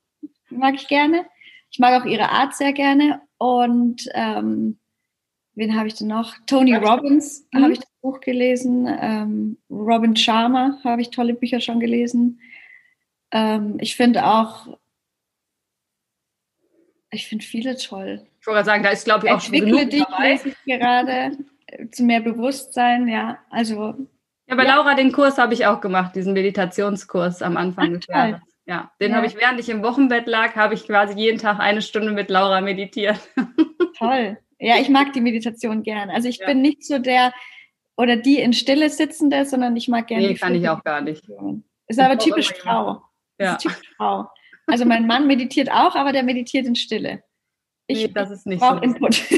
Mag 0.50 0.74
ich 0.74 0.86
gerne. 0.86 1.24
Ich 1.70 1.78
mag 1.78 2.00
auch 2.00 2.04
ihre 2.04 2.28
Art 2.28 2.54
sehr 2.54 2.74
gerne. 2.74 3.22
Und 3.38 4.06
ähm, 4.12 4.78
wen 5.54 5.74
habe 5.74 5.88
ich 5.88 5.94
denn 5.94 6.08
noch? 6.08 6.34
Tony 6.46 6.74
Robbins 6.74 7.48
mhm. 7.52 7.62
habe 7.62 7.72
ich 7.72 7.78
das 7.78 7.90
Buch 8.02 8.20
gelesen. 8.20 8.86
Ähm, 9.00 9.56
Robin 9.70 10.14
Sharma 10.14 10.78
habe 10.84 11.00
ich 11.00 11.08
tolle 11.08 11.32
Bücher 11.32 11.60
schon 11.60 11.80
gelesen. 11.80 12.40
Ähm, 13.30 13.78
ich 13.80 13.96
finde 13.96 14.26
auch, 14.26 14.78
ich 17.12 17.28
finde 17.28 17.44
viele 17.44 17.76
toll. 17.76 18.26
Ich 18.40 18.46
wollte 18.46 18.64
sagen, 18.64 18.82
da 18.82 18.90
ist, 18.90 19.04
glaube 19.04 19.26
ich, 19.26 19.32
auch 19.32 19.40
schon 19.40 19.54
genug 19.54 19.90
dich 19.90 20.04
dabei. 20.04 20.32
lese 20.32 20.48
ich 20.48 20.56
gerade 20.64 21.36
äh, 21.66 21.88
zu 21.90 22.02
mehr 22.02 22.20
Bewusstsein, 22.20 23.06
ja, 23.06 23.38
also. 23.50 23.94
Ja, 24.46 24.56
bei 24.56 24.64
ja. 24.64 24.76
Laura, 24.76 24.94
den 24.94 25.12
Kurs 25.12 25.38
habe 25.38 25.54
ich 25.54 25.66
auch 25.66 25.80
gemacht, 25.80 26.16
diesen 26.16 26.32
Meditationskurs 26.32 27.42
am 27.42 27.56
Anfang 27.56 27.92
des 27.92 28.06
Jahres. 28.06 28.40
Ja, 28.64 28.90
den 29.00 29.10
ja. 29.10 29.16
habe 29.16 29.26
ich, 29.26 29.36
während 29.36 29.60
ich 29.60 29.68
im 29.68 29.82
Wochenbett 29.82 30.26
lag, 30.26 30.56
habe 30.56 30.74
ich 30.74 30.86
quasi 30.86 31.18
jeden 31.18 31.38
Tag 31.38 31.58
eine 31.60 31.82
Stunde 31.82 32.12
mit 32.12 32.30
Laura 32.30 32.60
meditiert. 32.60 33.18
Toll. 33.98 34.38
Ja, 34.58 34.76
ich 34.78 34.88
mag 34.88 35.12
die 35.12 35.20
Meditation 35.20 35.82
gern. 35.82 36.10
Also 36.10 36.28
ich 36.28 36.38
ja. 36.38 36.46
bin 36.46 36.62
nicht 36.62 36.84
so 36.84 36.98
der 36.98 37.32
oder 37.96 38.16
die 38.16 38.38
in 38.38 38.52
Stille 38.52 38.88
sitzende, 38.88 39.44
sondern 39.44 39.76
ich 39.76 39.88
mag 39.88 40.06
gerne. 40.06 40.28
Nee, 40.28 40.34
kann 40.34 40.54
ich 40.54 40.68
auch 40.68 40.82
gar 40.84 41.00
nicht. 41.00 41.24
Ist 41.88 42.00
aber 42.00 42.16
typisch 42.18 42.52
Frau. 42.54 43.02
Ja. 43.38 43.56
Typisch 43.56 43.92
Frau. 43.96 44.28
Also 44.66 44.84
mein 44.84 45.06
Mann 45.06 45.26
meditiert 45.26 45.70
auch, 45.70 45.94
aber 45.96 46.12
der 46.12 46.22
meditiert 46.22 46.66
in 46.66 46.76
Stille. 46.76 47.22
Ich 47.86 47.98
nee, 47.98 48.08
das 48.08 48.30
ist 48.30 48.46
nicht 48.46 48.62
so. 48.62 48.76
Input. 48.76 49.20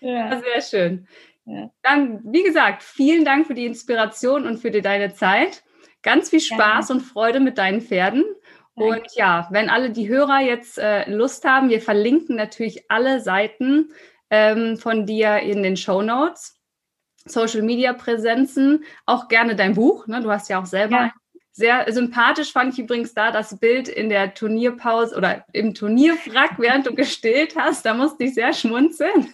Ja. 0.00 0.30
ja. 0.30 0.40
Sehr 0.40 0.62
schön. 0.62 1.08
Ja. 1.46 1.70
Dann, 1.82 2.20
wie 2.24 2.44
gesagt, 2.44 2.84
vielen 2.84 3.24
Dank 3.24 3.46
für 3.48 3.54
die 3.54 3.66
Inspiration 3.66 4.46
und 4.46 4.58
für 4.58 4.70
die, 4.70 4.80
deine 4.80 5.14
Zeit. 5.14 5.64
Ganz 6.02 6.30
viel 6.30 6.40
Spaß 6.40 6.90
ja. 6.90 6.94
und 6.94 7.00
Freude 7.00 7.40
mit 7.40 7.58
deinen 7.58 7.80
Pferden. 7.80 8.24
Und 8.74 9.02
ja, 9.14 9.48
wenn 9.50 9.70
alle 9.70 9.90
die 9.90 10.08
Hörer 10.08 10.40
jetzt 10.40 10.78
äh, 10.78 11.10
Lust 11.10 11.44
haben, 11.44 11.70
wir 11.70 11.80
verlinken 11.80 12.36
natürlich 12.36 12.90
alle 12.90 13.20
Seiten 13.20 13.90
ähm, 14.30 14.76
von 14.76 15.06
dir 15.06 15.38
in 15.38 15.62
den 15.62 15.76
Show 15.76 16.02
Notes, 16.02 16.60
Social 17.24 17.62
Media 17.62 17.94
Präsenzen, 17.94 18.84
auch 19.06 19.28
gerne 19.28 19.56
dein 19.56 19.74
Buch. 19.74 20.06
Ne? 20.06 20.20
Du 20.20 20.30
hast 20.30 20.48
ja 20.48 20.60
auch 20.60 20.66
selber 20.66 20.96
ja. 20.96 21.12
Sehr 21.56 21.90
sympathisch 21.90 22.52
fand 22.52 22.74
ich 22.74 22.80
übrigens 22.80 23.14
da 23.14 23.30
das 23.30 23.58
Bild 23.58 23.88
in 23.88 24.10
der 24.10 24.34
Turnierpause 24.34 25.16
oder 25.16 25.46
im 25.54 25.72
Turnierfrack, 25.72 26.50
während 26.58 26.86
du 26.86 26.94
gestillt 26.94 27.56
hast. 27.56 27.86
Da 27.86 27.94
musste 27.94 28.24
ich 28.24 28.34
sehr 28.34 28.52
schmunzeln. 28.52 29.32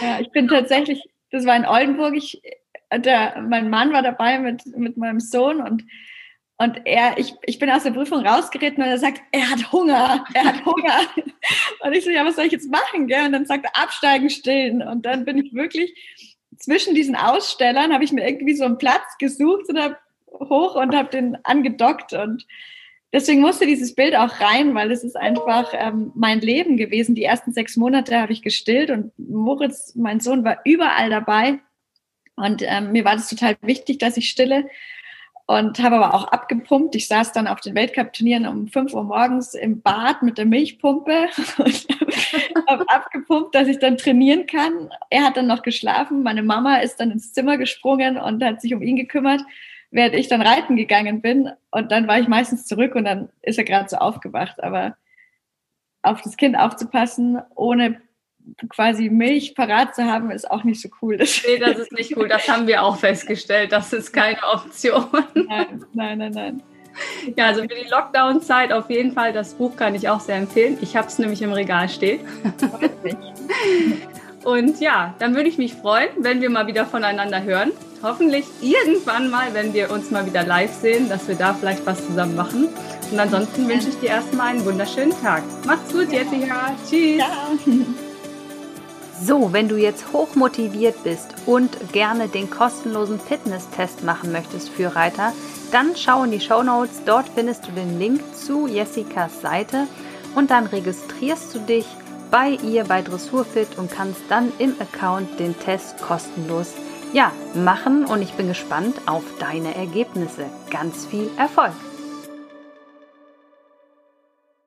Ja, 0.00 0.18
ich 0.18 0.30
bin 0.30 0.48
tatsächlich, 0.48 1.02
das 1.30 1.44
war 1.44 1.54
in 1.54 1.66
Oldenburg. 1.66 2.16
Ich, 2.16 2.40
der, 2.90 3.44
mein 3.46 3.68
Mann 3.68 3.92
war 3.92 4.00
dabei 4.00 4.38
mit, 4.38 4.64
mit 4.78 4.96
meinem 4.96 5.20
Sohn 5.20 5.60
und 5.60 5.84
und 6.58 6.80
er, 6.86 7.18
ich, 7.18 7.34
ich 7.42 7.58
bin 7.58 7.68
aus 7.68 7.82
der 7.82 7.90
Prüfung 7.90 8.26
rausgeritten 8.26 8.82
und 8.82 8.88
er 8.88 8.96
sagt, 8.96 9.20
er 9.30 9.50
hat 9.50 9.72
Hunger, 9.72 10.24
er 10.32 10.44
hat 10.44 10.64
Hunger. 10.64 11.00
und 11.80 11.92
ich 11.92 12.02
so, 12.02 12.10
ja, 12.10 12.24
was 12.24 12.36
soll 12.36 12.46
ich 12.46 12.52
jetzt 12.52 12.70
machen? 12.70 13.08
Gell? 13.08 13.26
Und 13.26 13.32
dann 13.32 13.44
sagt 13.44 13.66
er, 13.66 13.82
absteigen, 13.82 14.30
stillen. 14.30 14.80
Und 14.80 15.04
dann 15.04 15.26
bin 15.26 15.36
ich 15.36 15.52
wirklich 15.52 15.94
zwischen 16.56 16.94
diesen 16.94 17.14
Ausstellern, 17.14 17.92
habe 17.92 18.04
ich 18.04 18.12
mir 18.12 18.26
irgendwie 18.26 18.54
so 18.54 18.64
einen 18.64 18.78
Platz 18.78 19.18
gesucht 19.18 19.68
oder 19.68 19.98
hoch 20.40 20.74
und 20.74 20.94
habe 20.94 21.10
den 21.10 21.36
angedockt. 21.44 22.12
Und 22.12 22.46
deswegen 23.12 23.40
musste 23.40 23.66
dieses 23.66 23.94
Bild 23.94 24.16
auch 24.16 24.40
rein, 24.40 24.74
weil 24.74 24.90
es 24.90 25.04
ist 25.04 25.16
einfach 25.16 25.72
ähm, 25.72 26.12
mein 26.14 26.40
Leben 26.40 26.76
gewesen. 26.76 27.14
Die 27.14 27.24
ersten 27.24 27.52
sechs 27.52 27.76
Monate 27.76 28.20
habe 28.20 28.32
ich 28.32 28.42
gestillt 28.42 28.90
und 28.90 29.12
Moritz, 29.18 29.94
mein 29.94 30.20
Sohn, 30.20 30.44
war 30.44 30.58
überall 30.64 31.10
dabei. 31.10 31.58
Und 32.36 32.62
ähm, 32.62 32.92
mir 32.92 33.04
war 33.04 33.14
das 33.14 33.28
total 33.28 33.56
wichtig, 33.62 33.98
dass 33.98 34.16
ich 34.16 34.28
stille 34.28 34.66
und 35.46 35.78
habe 35.78 35.96
aber 35.96 36.14
auch 36.14 36.24
abgepumpt. 36.24 36.96
Ich 36.96 37.06
saß 37.06 37.32
dann 37.32 37.46
auf 37.46 37.60
den 37.60 37.74
Weltcup-Turnieren 37.74 38.46
um 38.46 38.66
5 38.66 38.92
Uhr 38.92 39.04
morgens 39.04 39.54
im 39.54 39.80
Bad 39.80 40.22
mit 40.22 40.38
der 40.38 40.44
Milchpumpe 40.44 41.28
und 41.58 41.86
habe 42.68 42.84
abgepumpt, 42.88 43.54
dass 43.54 43.68
ich 43.68 43.78
dann 43.78 43.96
trainieren 43.96 44.46
kann. 44.46 44.90
Er 45.08 45.24
hat 45.24 45.36
dann 45.36 45.46
noch 45.46 45.62
geschlafen. 45.62 46.24
Meine 46.24 46.42
Mama 46.42 46.78
ist 46.78 46.96
dann 46.96 47.12
ins 47.12 47.32
Zimmer 47.32 47.58
gesprungen 47.58 48.18
und 48.18 48.42
hat 48.42 48.60
sich 48.60 48.74
um 48.74 48.82
ihn 48.82 48.96
gekümmert, 48.96 49.40
während 49.90 50.14
ich 50.14 50.28
dann 50.28 50.42
reiten 50.42 50.76
gegangen 50.76 51.20
bin. 51.20 51.50
Und 51.70 51.92
dann 51.92 52.06
war 52.08 52.18
ich 52.18 52.28
meistens 52.28 52.66
zurück 52.66 52.94
und 52.94 53.04
dann 53.04 53.28
ist 53.42 53.58
er 53.58 53.64
gerade 53.64 53.88
so 53.88 53.96
aufgewacht. 53.96 54.62
Aber 54.62 54.96
auf 56.02 56.22
das 56.22 56.36
Kind 56.36 56.56
aufzupassen, 56.56 57.40
ohne 57.54 58.00
quasi 58.68 59.08
Milch 59.10 59.54
parat 59.54 59.94
zu 59.94 60.04
haben, 60.04 60.30
ist 60.30 60.50
auch 60.50 60.64
nicht 60.64 60.80
so 60.80 60.88
cool. 61.02 61.16
Nee, 61.16 61.58
das 61.58 61.78
ist 61.78 61.92
nicht 61.92 62.16
cool. 62.16 62.28
Das 62.28 62.48
haben 62.48 62.66
wir 62.66 62.82
auch 62.82 62.96
festgestellt. 62.96 63.72
Das 63.72 63.92
ist 63.92 64.12
keine 64.12 64.38
Option. 64.42 65.06
Nein, 65.34 65.84
nein, 65.92 66.18
nein, 66.18 66.32
nein. 66.32 66.62
Ja, 67.36 67.46
also 67.46 67.62
für 67.62 67.68
die 67.68 67.88
Lockdown-Zeit 67.90 68.72
auf 68.72 68.88
jeden 68.88 69.12
Fall, 69.12 69.32
das 69.32 69.54
Buch 69.54 69.76
kann 69.76 69.94
ich 69.94 70.08
auch 70.08 70.20
sehr 70.20 70.36
empfehlen. 70.36 70.78
Ich 70.80 70.96
habe 70.96 71.08
es 71.08 71.18
nämlich 71.18 71.42
im 71.42 71.52
Regal 71.52 71.88
stehen. 71.88 72.20
Und 74.46 74.78
ja, 74.78 75.12
dann 75.18 75.34
würde 75.34 75.48
ich 75.48 75.58
mich 75.58 75.74
freuen, 75.74 76.08
wenn 76.18 76.40
wir 76.40 76.50
mal 76.50 76.68
wieder 76.68 76.86
voneinander 76.86 77.42
hören. 77.42 77.72
Hoffentlich 78.00 78.44
irgendwann 78.60 79.28
mal, 79.28 79.52
wenn 79.54 79.74
wir 79.74 79.90
uns 79.90 80.12
mal 80.12 80.24
wieder 80.24 80.44
live 80.44 80.72
sehen, 80.72 81.08
dass 81.08 81.26
wir 81.26 81.34
da 81.34 81.52
vielleicht 81.52 81.84
was 81.84 82.06
zusammen 82.06 82.36
machen. 82.36 82.68
Und 83.10 83.18
ansonsten 83.18 83.66
wünsche 83.66 83.88
ich 83.88 83.98
dir 83.98 84.10
erstmal 84.10 84.50
einen 84.50 84.64
wunderschönen 84.64 85.10
Tag. 85.20 85.42
Macht's 85.66 85.92
gut, 85.92 86.12
Jessica. 86.12 86.76
Tschüss. 86.88 87.18
Ja. 87.18 87.28
So, 89.20 89.52
wenn 89.52 89.68
du 89.68 89.76
jetzt 89.76 90.12
hochmotiviert 90.12 91.02
bist 91.02 91.34
und 91.46 91.92
gerne 91.92 92.28
den 92.28 92.48
kostenlosen 92.48 93.18
Fitness-Test 93.18 94.04
machen 94.04 94.30
möchtest 94.30 94.68
für 94.68 94.94
Reiter, 94.94 95.32
dann 95.72 95.96
schau 95.96 96.22
in 96.22 96.30
die 96.30 96.40
Show 96.40 96.62
Notes. 96.62 97.02
Dort 97.04 97.26
findest 97.34 97.66
du 97.66 97.72
den 97.72 97.98
Link 97.98 98.20
zu 98.36 98.68
Jessicas 98.68 99.40
Seite 99.40 99.88
und 100.36 100.52
dann 100.52 100.66
registrierst 100.66 101.52
du 101.52 101.58
dich 101.58 101.86
bei 102.36 102.50
ihr 102.50 102.84
bei 102.84 103.00
Dressurfit 103.00 103.78
und 103.78 103.90
kannst 103.90 104.20
dann 104.28 104.52
im 104.58 104.74
Account 104.78 105.40
den 105.40 105.58
Test 105.58 106.02
kostenlos 106.02 106.74
ja, 107.14 107.32
machen 107.54 108.04
und 108.04 108.20
ich 108.20 108.34
bin 108.34 108.46
gespannt 108.46 108.94
auf 109.06 109.22
deine 109.38 109.74
Ergebnisse. 109.74 110.44
Ganz 110.70 111.06
viel 111.06 111.30
Erfolg! 111.38 111.72